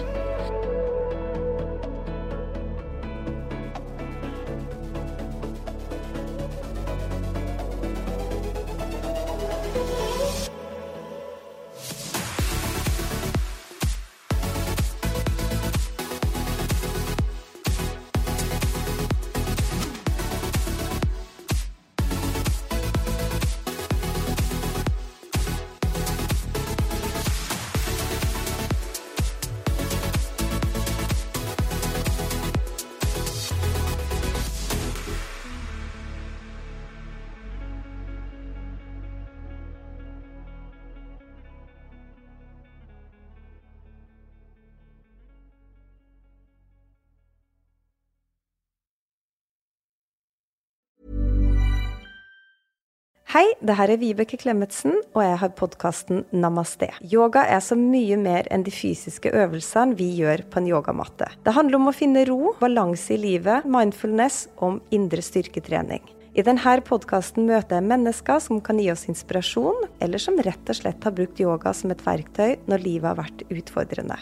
Hei, 53.31 53.45
det 53.63 53.77
her 53.79 53.87
er 53.93 53.99
Vibeke 54.01 54.35
Klemetsen, 54.35 54.97
og 55.15 55.21
jeg 55.23 55.37
har 55.39 55.51
podkasten 55.55 56.25
Namaste. 56.35 56.89
Yoga 57.13 57.45
er 57.47 57.61
så 57.63 57.77
mye 57.79 58.17
mer 58.19 58.49
enn 58.51 58.65
de 58.65 58.73
fysiske 58.75 59.31
øvelsene 59.31 59.95
vi 59.95 60.09
gjør 60.17 60.43
på 60.51 60.59
en 60.59 60.67
yogamatte. 60.67 61.29
Det 61.45 61.53
handler 61.55 61.79
om 61.79 61.87
å 61.87 61.93
finne 61.95 62.25
ro, 62.27 62.51
balanse 62.59 63.13
i 63.15 63.19
livet, 63.21 63.63
mindfulness 63.63 64.49
om 64.67 64.81
indre 64.91 65.23
styrketrening. 65.23 66.03
I 66.35 66.43
denne 66.43 66.75
podkasten 66.83 67.47
møter 67.47 67.79
jeg 67.79 67.87
mennesker 67.93 68.43
som 68.43 68.59
kan 68.59 68.83
gi 68.83 68.89
oss 68.91 69.07
inspirasjon, 69.07 69.87
eller 70.03 70.19
som 70.19 70.43
rett 70.43 70.75
og 70.75 70.81
slett 70.81 71.07
har 71.07 71.15
brukt 71.15 71.39
yoga 71.39 71.71
som 71.71 71.95
et 71.95 72.03
verktøy 72.03 72.57
når 72.67 72.83
livet 72.83 73.13
har 73.13 73.21
vært 73.21 73.47
utfordrende. 73.47 74.19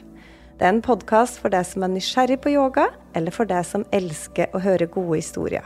Det 0.62 0.70
er 0.70 0.76
en 0.76 0.86
podkast 0.86 1.42
for 1.42 1.50
deg 1.50 1.66
som 1.66 1.82
er 1.82 1.96
nysgjerrig 1.98 2.44
på 2.46 2.54
yoga, 2.54 2.92
eller 3.18 3.34
for 3.34 3.50
deg 3.50 3.66
som 3.66 3.90
elsker 3.90 4.54
å 4.54 4.62
høre 4.62 4.86
gode 4.86 5.24
historier. 5.24 5.66